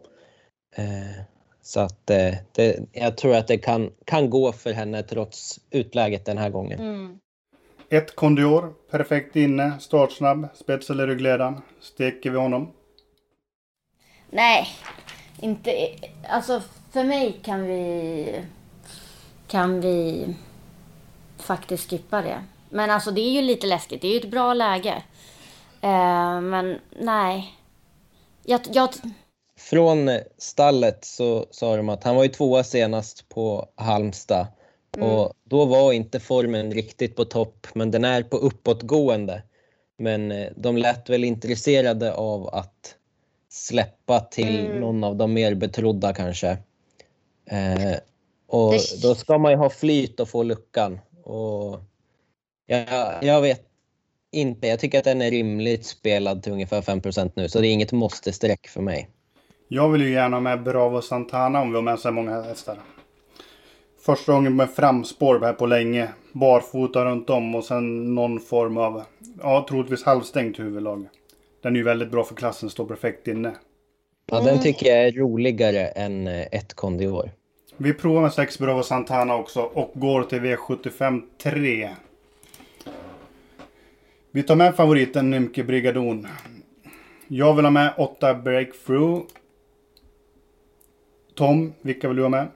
Eh, 0.76 1.22
så 1.62 1.80
att 1.80 2.10
eh, 2.10 2.34
det, 2.52 2.80
jag 2.92 3.18
tror 3.18 3.36
att 3.36 3.48
det 3.48 3.58
kan, 3.58 3.92
kan 4.06 4.30
gå 4.30 4.52
för 4.52 4.74
henne 4.74 5.04
trots 5.04 5.60
utläget 5.72 6.26
den 6.26 6.38
här 6.38 6.50
gången. 6.50 6.80
Mm. 6.80 7.20
Ett 7.90 8.16
Kondior, 8.16 8.74
perfekt 8.92 9.36
inne, 9.36 9.80
startsnabb, 9.80 10.48
spets 10.54 10.90
eller 10.90 11.08
ryggledaren. 11.08 11.62
Steker 11.82 12.30
vi 12.30 12.38
honom? 12.38 12.72
Nej, 14.30 14.68
inte... 15.42 15.72
Alltså 16.30 16.62
för 16.92 17.04
mig 17.04 17.40
kan 17.44 17.64
vi... 17.64 18.42
Kan 19.48 19.82
vi 19.82 20.28
faktiskt 21.38 21.90
skippa 21.90 22.22
det. 22.22 22.44
Men 22.70 22.90
alltså 22.90 23.12
det 23.12 23.22
är 23.22 23.32
ju 23.32 23.42
lite 23.42 23.68
läskigt. 23.68 24.02
Det 24.02 24.08
är 24.08 24.12
ju 24.12 24.20
ett 24.20 24.32
bra 24.32 24.54
läge. 24.54 25.04
Eh, 25.82 26.42
men 26.42 26.80
nej. 27.00 27.54
Jag, 28.44 28.62
jag... 28.72 28.90
Från 29.60 30.10
stallet 30.38 31.06
så 31.06 31.46
sa 31.52 31.78
de 31.78 31.90
att 31.90 32.04
han 32.04 32.16
var 32.16 32.24
ju 32.24 32.30
tvåa 32.30 32.64
senast 32.64 33.30
på 33.30 33.70
Halmstad. 33.76 34.48
Mm. 34.98 35.10
Och 35.10 35.34
då 35.44 35.66
var 35.66 35.94
inte 35.94 36.20
formen 36.20 36.72
riktigt 36.72 37.16
på 37.16 37.26
topp, 37.26 37.68
men 37.74 37.92
den 37.92 38.06
är 38.06 38.24
på 38.24 38.38
uppåtgående. 38.38 39.44
Men 39.98 40.32
eh, 40.32 40.48
de 40.56 40.78
lät 40.78 41.10
väl 41.10 41.24
intresserade 41.24 42.14
av 42.14 42.48
att 42.48 42.96
släppa 43.50 44.20
till 44.20 44.66
mm. 44.66 44.80
någon 44.80 45.04
av 45.04 45.16
de 45.16 45.34
mer 45.34 45.56
betrodda 45.56 46.14
kanske. 46.14 46.58
Eh, 47.46 47.96
och 48.48 48.74
då 49.02 49.16
ska 49.16 49.38
man 49.38 49.52
ju 49.52 49.58
ha 49.58 49.70
flyt 49.70 50.20
och 50.20 50.30
få 50.30 50.44
luckan. 50.44 51.00
Och 51.24 51.80
jag, 52.66 52.88
jag 53.22 53.42
vet 53.42 53.62
inte. 54.32 54.68
Jag 54.68 54.80
tycker 54.80 54.98
att 55.00 55.04
den 55.04 55.22
är 55.22 55.32
rimligt 55.32 55.86
spelad 55.86 56.44
till 56.44 56.52
ungefär 56.52 56.82
5% 56.82 57.32
nu, 57.36 57.50
så 57.50 57.60
det 57.62 57.68
är 57.68 57.72
inget 57.72 57.92
måste-streck 57.92 58.68
för 58.68 58.82
mig. 58.82 59.10
Jag 59.68 59.90
vill 59.90 60.02
ju 60.02 60.12
gärna 60.12 60.40
med 60.40 60.64
Bravo 60.64 61.02
Santana 61.02 61.62
om 61.62 61.70
vi 61.70 61.76
har 61.76 61.82
med 61.82 62.00
så 62.00 62.12
många 62.12 62.42
hästar. 62.42 62.80
Första 64.06 64.34
gången 64.34 64.56
med 64.56 64.70
framspår 64.70 65.40
här 65.40 65.54
på 65.54 65.66
länge. 65.66 66.10
Barfota 66.34 67.06
runt 67.06 67.30
om 67.30 67.56
och 67.56 67.64
sen 67.64 68.16
någon 68.16 68.40
form 68.40 68.78
av, 68.78 69.04
ja 69.42 69.66
troligtvis 69.70 70.04
halvstängt 70.04 70.60
huvudlag. 70.60 71.08
Den 71.64 71.74
är 71.74 71.78
ju 71.78 71.84
väldigt 71.84 72.12
bra 72.12 72.24
för 72.24 72.36
klassen, 72.36 72.70
står 72.70 72.86
perfekt 72.86 73.28
inne. 73.28 73.56
Ja, 74.32 74.40
den 74.40 74.60
tycker 74.60 74.88
jag 74.88 75.08
är 75.08 75.12
roligare 75.12 75.88
än 75.88 76.28
eh, 76.28 76.48
ett 76.52 76.74
Kondior. 76.74 77.32
Vi 77.80 77.94
provar 77.94 78.22
med 78.22 78.34
6 78.34 78.60
Bravo 78.60 78.84
Santana 78.84 79.36
också 79.36 79.62
och 79.62 79.92
går 79.94 80.24
till 80.24 80.40
V75 80.40 81.22
3. 81.44 81.90
Vi 84.32 84.44
tar 84.44 84.56
med 84.56 84.76
favoriten 84.76 85.30
Nymke 85.30 85.64
Brigadon. 85.64 86.28
Jag 87.28 87.54
vill 87.54 87.66
ha 87.66 87.72
med 87.72 87.94
8 87.98 88.34
Breakthrough. 88.34 89.22
Tom, 91.36 91.74
vilka 91.82 92.08
vill 92.08 92.18
du 92.18 92.24
ha 92.24 92.30
med? 92.30 92.48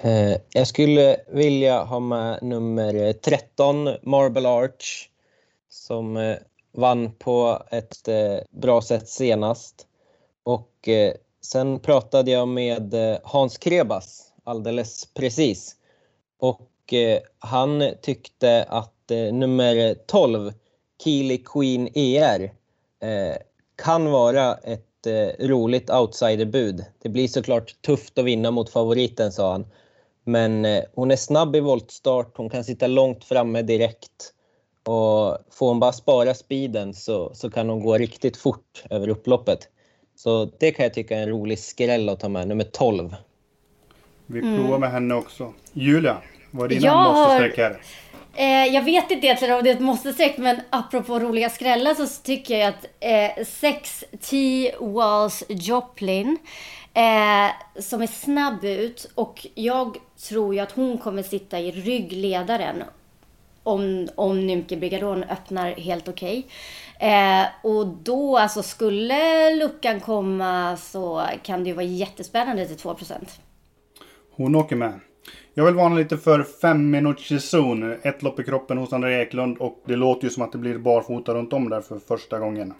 Eh, 0.00 0.40
jag 0.52 0.66
skulle 0.66 1.16
vilja 1.28 1.82
ha 1.82 2.00
med 2.00 2.42
nummer 2.42 3.12
13, 3.12 3.88
Marble 4.02 4.48
Arch. 4.48 5.08
Som 5.68 6.16
eh, 6.16 6.36
vann 6.72 7.12
på 7.12 7.62
ett 7.70 8.08
eh, 8.08 8.38
bra 8.50 8.80
sätt 8.80 9.08
senast. 9.08 9.86
Och 10.44 10.88
sen 11.42 11.80
pratade 11.80 12.30
jag 12.30 12.48
med 12.48 12.94
Hans 13.22 13.58
Krebas 13.58 14.27
alldeles 14.48 15.08
precis. 15.14 15.76
Och 16.38 16.92
eh, 16.92 17.20
han 17.38 17.82
tyckte 18.02 18.64
att 18.68 19.10
eh, 19.10 19.32
nummer 19.32 19.94
12, 20.06 20.52
Keely 21.04 21.38
Queen 21.38 21.88
ER, 21.94 22.42
eh, 23.02 23.36
kan 23.76 24.10
vara 24.10 24.54
ett 24.54 25.06
eh, 25.06 25.46
roligt 25.46 25.90
outsiderbud. 25.90 26.84
Det 27.02 27.08
blir 27.08 27.28
såklart 27.28 27.82
tufft 27.82 28.18
att 28.18 28.24
vinna 28.24 28.50
mot 28.50 28.70
favoriten, 28.70 29.32
sa 29.32 29.52
han. 29.52 29.66
Men 30.24 30.64
eh, 30.64 30.84
hon 30.94 31.10
är 31.10 31.16
snabb 31.16 31.56
i 31.56 31.60
voltstart, 31.60 32.36
hon 32.36 32.50
kan 32.50 32.64
sitta 32.64 32.86
långt 32.86 33.24
framme 33.24 33.62
direkt. 33.62 34.34
Och 34.84 35.38
får 35.50 35.68
hon 35.68 35.80
bara 35.80 35.92
spara 35.92 36.34
speeden 36.34 36.94
så, 36.94 37.34
så 37.34 37.50
kan 37.50 37.68
hon 37.68 37.80
gå 37.80 37.98
riktigt 37.98 38.36
fort 38.36 38.84
över 38.90 39.08
upploppet. 39.08 39.68
Så 40.16 40.50
det 40.58 40.70
kan 40.70 40.82
jag 40.82 40.94
tycka 40.94 41.18
är 41.18 41.22
en 41.22 41.28
rolig 41.28 41.58
skräll 41.58 42.08
att 42.08 42.20
ta 42.20 42.28
med, 42.28 42.48
nummer 42.48 42.64
12. 42.64 43.16
Vi 44.30 44.40
provar 44.40 44.66
mm. 44.66 44.80
med 44.80 44.90
henne 44.90 45.14
också. 45.14 45.52
Julia, 45.72 46.16
vad 46.50 46.64
är 46.64 46.68
dina 46.68 46.86
jag 46.86 47.14
måste-streck 47.14 47.58
här? 47.58 47.80
Eh, 48.34 48.74
jag 48.74 48.82
vet 48.82 49.10
inte 49.10 49.26
egentligen 49.26 49.54
om 49.54 49.64
det 49.64 49.70
är 49.70 49.74
ett 49.74 49.80
måste-streck, 49.80 50.38
men 50.38 50.60
apropå 50.70 51.18
roliga 51.18 51.50
skrällar 51.50 51.94
så 51.94 52.06
tycker 52.22 52.58
jag 52.58 52.68
att 52.68 52.86
eh, 53.00 53.44
6 53.46 54.04
T 54.20 54.72
Walls 54.80 55.44
Joplin 55.48 56.38
eh, 56.94 57.82
som 57.82 58.02
är 58.02 58.06
snabb 58.06 58.64
ut 58.64 59.10
och 59.14 59.46
jag 59.54 59.96
tror 60.28 60.54
ju 60.54 60.60
att 60.60 60.72
hon 60.72 60.98
kommer 60.98 61.22
sitta 61.22 61.58
i 61.60 61.70
ryggledaren 61.70 62.82
om, 63.62 64.08
om 64.14 64.46
Nymke 64.46 64.76
Brigadon 64.76 65.24
öppnar 65.24 65.70
helt 65.70 66.08
okej. 66.08 66.46
Okay. 66.96 67.10
Eh, 67.10 67.46
och 67.62 67.86
då, 67.86 68.38
alltså 68.38 68.62
skulle 68.62 69.54
luckan 69.54 70.00
komma 70.00 70.76
så 70.76 71.26
kan 71.42 71.64
det 71.64 71.68
ju 71.68 71.74
vara 71.74 71.86
jättespännande 71.86 72.66
till 72.66 72.76
2 72.76 72.94
Hon 74.38 74.54
åker 74.54 74.76
med. 74.76 75.00
Jag 75.54 75.64
vill 75.64 75.74
varna 75.74 75.96
lite 75.96 76.18
för 76.18 76.42
fem 76.42 76.90
minuters 76.90 77.42
zon. 77.42 77.92
Ett 78.02 78.22
lopp 78.22 78.40
i 78.40 78.44
kroppen 78.44 78.78
hos 78.78 78.92
André 78.92 79.22
Eklund 79.22 79.58
och 79.58 79.82
det 79.84 79.96
låter 79.96 80.24
ju 80.24 80.30
som 80.30 80.42
att 80.42 80.52
det 80.52 80.58
blir 80.58 80.78
barfota 80.78 81.34
runt 81.34 81.52
om 81.52 81.68
där 81.68 81.80
för 81.80 81.98
första 81.98 82.38
gången. 82.38 82.74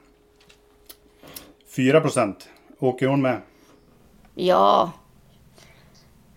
4% 1.77 2.35
Åker 2.79 3.07
hon 3.07 3.23
med? 3.23 3.41
Ja. 4.35 4.93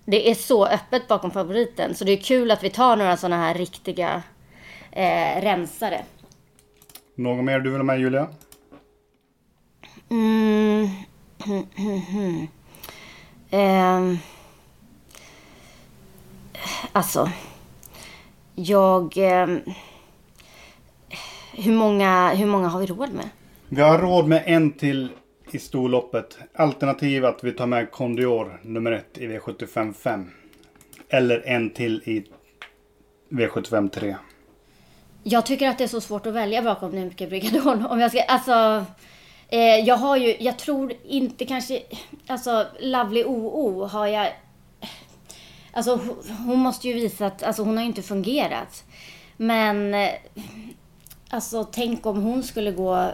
Det 0.06 0.30
är 0.32 0.36
så 0.36 0.66
öppet 0.66 1.08
bakom 1.08 1.32
favoriten. 1.32 1.96
Så 1.96 2.04
det 2.06 2.12
är 2.12 2.18
kul 2.18 2.52
att 2.52 2.64
vi 2.64 2.70
tar 2.70 2.96
några 2.96 3.18
sådana 3.18 3.38
här 3.38 3.54
riktiga 3.54 4.24
eh, 4.92 5.42
rensare. 5.42 6.06
Något 7.16 7.46
mer 7.46 7.60
du 7.60 7.70
vill 7.70 7.80
ha 7.80 7.84
med 7.84 8.00
Julia? 8.00 8.28
Mm. 10.10 10.88
Ehm. 13.50 14.18
Alltså. 16.92 17.30
Jag... 18.56 19.18
ehm, 19.18 19.60
hur, 21.54 21.74
många, 21.74 22.34
hur 22.34 22.46
många 22.46 22.68
har 22.68 22.80
vi 22.80 22.86
råd 22.86 23.14
med? 23.14 23.30
Vi 23.70 23.82
har 23.82 23.98
råd 24.00 24.28
med 24.28 24.44
en 24.46 24.72
till 24.72 25.10
i 25.52 25.60
storloppet. 25.60 26.38
Alternativ 26.56 27.26
att 27.26 27.44
vi 27.44 27.52
tar 27.52 27.66
med 27.66 27.92
Condior 27.92 28.60
nummer 28.64 28.92
ett 28.92 29.18
i 29.18 29.28
V75 29.28 29.94
5. 29.94 30.32
Eller 31.10 31.48
en 31.48 31.70
till 31.70 32.02
i 32.06 32.24
V75 33.30 33.90
3. 33.90 34.16
Jag 35.24 35.46
tycker 35.46 35.70
att 35.70 35.78
det 35.78 35.84
är 35.84 35.88
så 35.88 36.02
svårt 36.02 36.26
att 36.26 36.34
välja 36.34 36.62
bakom 36.62 36.92
Nymke 36.92 37.28
Brigadon. 37.28 37.86
Om 37.86 38.00
jag 38.00 38.12
ska, 38.12 38.22
alltså, 38.22 38.86
eh, 39.50 39.60
jag 39.60 39.98
har 39.98 40.18
ju, 40.18 40.36
jag 40.40 40.60
tror 40.60 40.94
inte 41.04 41.46
kanske, 41.46 41.82
alltså 42.28 42.66
Lovely 42.80 43.24
OO 43.24 43.86
har 43.86 44.08
jag, 44.08 44.28
alltså 45.74 46.00
hon- 46.46 46.60
måste 46.60 46.88
ju 46.88 46.94
visa 46.94 47.26
att, 47.26 47.44
alltså 47.44 47.64
hon 47.64 47.76
har 47.78 47.84
ju 47.84 47.88
inte 47.88 48.02
fungerat. 48.02 48.84
Men, 49.38 49.94
eh, 49.94 50.10
alltså 51.30 51.64
tänk 51.64 52.06
om 52.06 52.22
hon 52.24 52.44
skulle 52.44 52.72
gå 52.72 53.10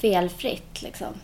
felfritt 0.00 0.82
liksom. 0.82 1.14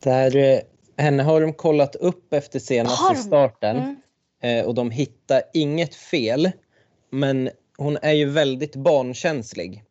Där, 0.00 0.36
eh, 0.36 0.58
henne 0.96 1.22
har 1.22 1.40
de 1.40 1.52
kollat 1.52 1.94
upp 1.94 2.32
efter 2.32 2.58
senaste 2.58 3.14
starten 3.16 4.02
eh, 4.42 4.64
och 4.64 4.74
de 4.74 4.90
hittar 4.90 5.42
inget 5.52 5.94
fel. 5.94 6.50
Men 7.10 7.50
hon 7.76 7.98
är 8.02 8.12
ju 8.12 8.24
väldigt 8.30 8.76
barnkänslig. 8.76 9.84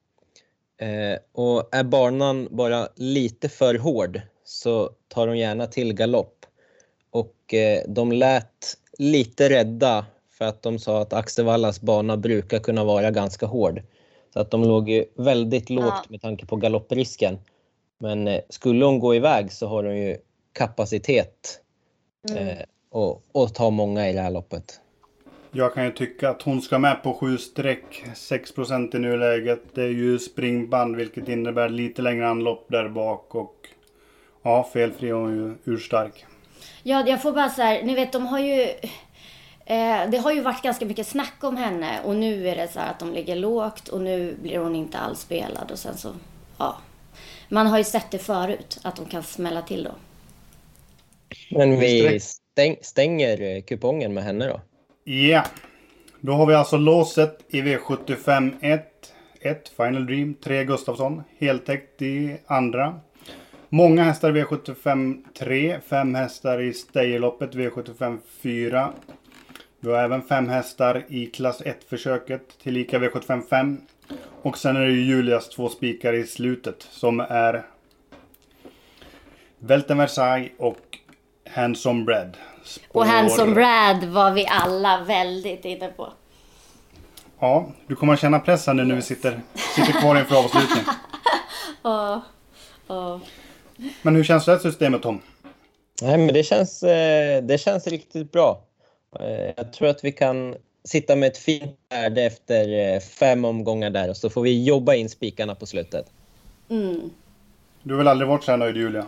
Och 1.33 1.75
är 1.75 1.83
banan 1.83 2.47
bara 2.51 2.87
lite 2.95 3.49
för 3.49 3.75
hård 3.75 4.21
så 4.43 4.89
tar 5.07 5.27
hon 5.27 5.37
gärna 5.37 5.67
till 5.67 5.93
galopp. 5.93 6.45
Och 7.11 7.53
de 7.87 8.11
lät 8.11 8.77
lite 8.97 9.49
rädda 9.49 10.05
för 10.29 10.45
att 10.45 10.61
de 10.61 10.79
sa 10.79 11.01
att 11.01 11.13
Axevallas 11.13 11.81
bana 11.81 12.17
brukar 12.17 12.59
kunna 12.59 12.83
vara 12.83 13.11
ganska 13.11 13.45
hård. 13.45 13.81
Så 14.33 14.39
att 14.39 14.51
de 14.51 14.63
låg 14.63 14.89
ju 14.89 15.05
väldigt 15.15 15.69
lågt 15.69 15.85
Ja. 15.87 16.03
med 16.09 16.21
tanke 16.21 16.45
på 16.45 16.55
galopprisken. 16.55 17.37
Men 17.99 18.27
eh, 18.27 18.41
skulle 18.49 18.85
hon 18.85 18.99
gå 18.99 19.15
iväg 19.15 19.51
så 19.51 19.67
har 19.67 19.83
hon 19.83 19.97
ju 19.97 20.17
kapacitet 20.53 21.59
eh, 22.35 22.57
och, 22.91 23.23
och 23.31 23.53
ta 23.53 23.69
många 23.69 24.09
i 24.09 24.13
det 24.13 24.21
här 24.21 24.31
loppet. 24.31 24.79
Jag 25.51 25.73
kan 25.73 25.85
ju 25.85 25.91
tycka 25.91 26.29
att 26.29 26.41
hon 26.41 26.61
ska 26.61 26.79
med 26.79 27.03
på 27.03 27.13
7 27.13 27.37
streck. 27.37 28.03
6% 28.15 28.95
i 28.95 28.99
nuläget. 28.99 29.61
Det 29.73 29.81
är 29.83 29.87
ju 29.89 30.19
springband 30.19 30.95
vilket 30.95 31.29
innebär 31.29 31.69
lite 31.69 32.01
längre 32.01 32.27
anlopp 32.27 32.65
där 32.69 32.89
bak. 32.89 33.35
Och 33.35 33.55
ja, 34.43 34.69
felfri 34.73 35.09
är 35.09 35.13
hon 35.13 35.35
ju 35.37 35.73
urstark. 35.73 36.25
Ja, 36.83 37.07
jag 37.07 37.21
får 37.21 37.31
bara 37.31 37.49
så 37.49 37.61
här, 37.61 37.83
ni 37.83 37.95
vet 37.95 38.11
de 38.11 38.25
har 38.25 38.39
ju... 38.39 38.61
Eh, 39.65 40.09
det 40.09 40.17
har 40.17 40.31
ju 40.31 40.41
varit 40.41 40.63
ganska 40.63 40.85
mycket 40.85 41.07
snack 41.07 41.33
om 41.39 41.57
henne 41.57 41.99
och 42.03 42.15
nu 42.15 42.47
är 42.47 42.55
det 42.55 42.67
så 42.67 42.79
här 42.79 42.91
att 42.91 42.99
de 42.99 43.13
ligger 43.13 43.35
lågt 43.35 43.87
och 43.87 44.01
nu 44.01 44.35
blir 44.41 44.57
hon 44.57 44.75
inte 44.75 44.97
alls 44.97 45.19
spelad 45.19 45.71
och 45.71 45.79
sen 45.79 45.97
så, 45.97 46.09
ja. 46.57 46.77
Man 47.49 47.67
har 47.67 47.77
ju 47.77 47.83
sett 47.83 48.11
det 48.11 48.17
förut, 48.17 48.79
att 48.83 48.95
de 48.95 49.05
kan 49.05 49.23
smälla 49.23 49.61
till 49.61 49.83
då. 49.83 49.91
Men 51.51 51.79
vi 51.79 52.19
stäng, 52.19 52.75
stänger 52.81 53.41
eh, 53.41 53.61
kupongen 53.61 54.13
med 54.13 54.23
henne 54.23 54.47
då. 54.47 54.61
Ja. 55.03 55.45
Då 56.19 56.33
har 56.33 56.45
vi 56.45 56.53
alltså 56.53 56.77
låset 56.77 57.45
i 57.49 57.61
V75 57.61 58.53
1. 58.61 59.13
1 59.41 59.69
Final 59.69 60.05
Dream. 60.05 60.35
3 60.43 60.63
Gustafsson. 60.63 61.23
Heltäckt 61.39 62.01
i 62.01 62.37
andra. 62.45 62.99
Många 63.69 64.03
hästar 64.03 64.37
i 64.37 64.43
V75 64.43 65.23
3. 65.33 65.79
5 65.87 66.15
hästar 66.15 66.61
i 66.61 66.73
Stayerloppet 66.73 67.55
V75 67.55 68.17
4. 68.41 68.89
Vi 69.79 69.91
har 69.91 69.97
även 70.03 70.21
5 70.21 70.49
hästar 70.49 71.05
i 71.07 71.25
klass 71.25 71.61
1-försöket 71.61 72.59
tillika 72.63 72.99
V75 72.99 73.41
5. 73.49 73.81
Och 74.41 74.57
sen 74.57 74.75
är 74.75 74.81
det 74.81 74.91
ju 74.91 75.01
Julias 75.05 75.49
två 75.49 75.69
spikar 75.69 76.13
i 76.13 76.27
slutet 76.27 76.87
som 76.91 77.19
är 77.19 77.65
Velten 79.59 79.97
Versailles 79.97 80.51
och 80.57 80.97
Handsome 81.51 82.03
Bread. 82.03 82.37
Och 82.91 83.05
Handsome 83.05 83.51
Spår- 83.51 83.55
Brad 83.55 84.03
var 84.13 84.31
vi 84.31 84.47
alla 84.47 85.03
väldigt 85.03 85.65
inne 85.65 85.87
på. 85.87 86.13
Ja, 87.39 87.71
du 87.87 87.95
kommer 87.95 88.13
att 88.13 88.19
känna 88.19 88.39
pressen 88.39 88.77
nu 88.77 88.83
när 88.85 88.95
vi 88.95 89.01
sitter, 89.01 89.39
sitter 89.75 89.91
kvar 90.01 90.19
inför 90.19 90.35
avslutning. 90.45 90.83
Ja, 91.83 92.21
ja. 92.87 93.19
Men 94.01 94.15
hur 94.15 94.23
känns 94.23 94.45
det 94.45 94.51
här 94.51 94.59
systemet 94.59 95.01
Tom? 95.01 95.21
Nej, 96.01 96.17
men 96.17 96.27
det 96.33 96.43
känns, 96.43 96.83
eh, 96.83 97.43
det 97.43 97.57
känns 97.57 97.87
riktigt 97.87 98.31
bra. 98.31 98.61
Eh, 99.19 99.51
Jag 99.57 99.73
tror 99.73 99.87
att 99.89 100.03
vi 100.03 100.11
kan 100.11 100.55
sitta 100.83 101.15
med 101.15 101.27
ett 101.27 101.37
fint 101.37 101.77
värde 101.89 102.23
efter 102.23 102.93
eh, 102.93 102.99
fem 102.99 103.45
omgångar 103.45 103.89
där 103.89 104.09
och 104.09 104.17
så 104.17 104.29
får 104.29 104.41
vi 104.41 104.63
jobba 104.63 104.93
in 104.93 105.09
spikarna 105.09 105.55
på 105.55 105.65
slutet. 105.65 106.05
Mm. 106.69 107.09
Du 107.83 107.93
har 107.93 107.97
väl 107.97 108.07
aldrig 108.07 108.27
varit 108.27 108.43
så 108.43 108.51
här 108.51 108.57
nöjd 108.57 108.77
Julia? 108.77 109.05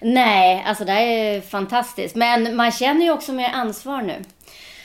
Nej, 0.00 0.64
alltså 0.66 0.84
det 0.84 0.92
här 0.92 1.06
är 1.06 1.40
fantastiskt. 1.40 2.14
Men 2.14 2.56
man 2.56 2.72
känner 2.72 3.04
ju 3.04 3.10
också 3.12 3.32
mer 3.32 3.48
ansvar 3.52 4.02
nu. 4.02 4.14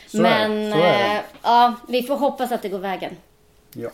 Så 0.07 0.17
är 0.17 0.23
det, 0.23 0.29
Men 0.47 0.71
så 0.71 0.77
är 0.77 0.81
det. 1.09 1.15
eh, 1.15 1.21
ja, 1.43 1.73
vi 1.89 2.03
får 2.03 2.17
hoppas 2.17 2.51
att 2.51 2.61
det 2.61 2.69
går 2.69 2.79
vägen. 2.79 3.15
Ja. 3.73 3.89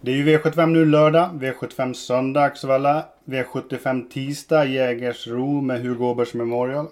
Det 0.00 0.10
är 0.10 0.14
ju 0.16 0.38
V75 0.38 0.66
nu 0.66 0.84
lördag, 0.86 1.30
V75 1.42 1.92
söndag 1.94 2.42
Axevalla, 2.42 3.04
V75 3.30 4.08
tisdag 4.08 4.64
Jägersro 4.64 5.60
med 5.60 5.82
Hugo 5.82 6.04
Åbergs 6.04 6.34
Memorial. 6.34 6.86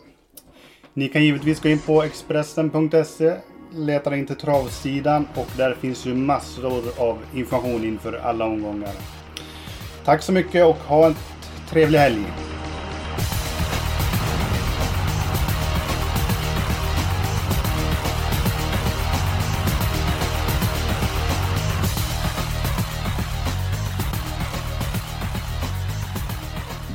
Ni 0.95 1.09
kan 1.09 1.25
givetvis 1.25 1.61
gå 1.61 1.69
in 1.69 1.79
på 1.79 2.03
Expressen.se, 2.03 3.37
leta 3.73 4.17
in 4.17 4.27
till 4.27 4.37
travsidan 4.37 5.29
och 5.35 5.47
där 5.57 5.75
finns 5.75 6.07
ju 6.07 6.15
massor 6.15 6.83
av 6.99 7.19
information 7.35 7.85
inför 7.85 8.13
alla 8.13 8.45
omgångar. 8.45 8.93
Tack 10.05 10.23
så 10.23 10.33
mycket 10.33 10.67
och 10.67 10.77
ha 10.77 11.07
en 11.07 11.15
trevlig 11.71 11.99
helg! 11.99 12.48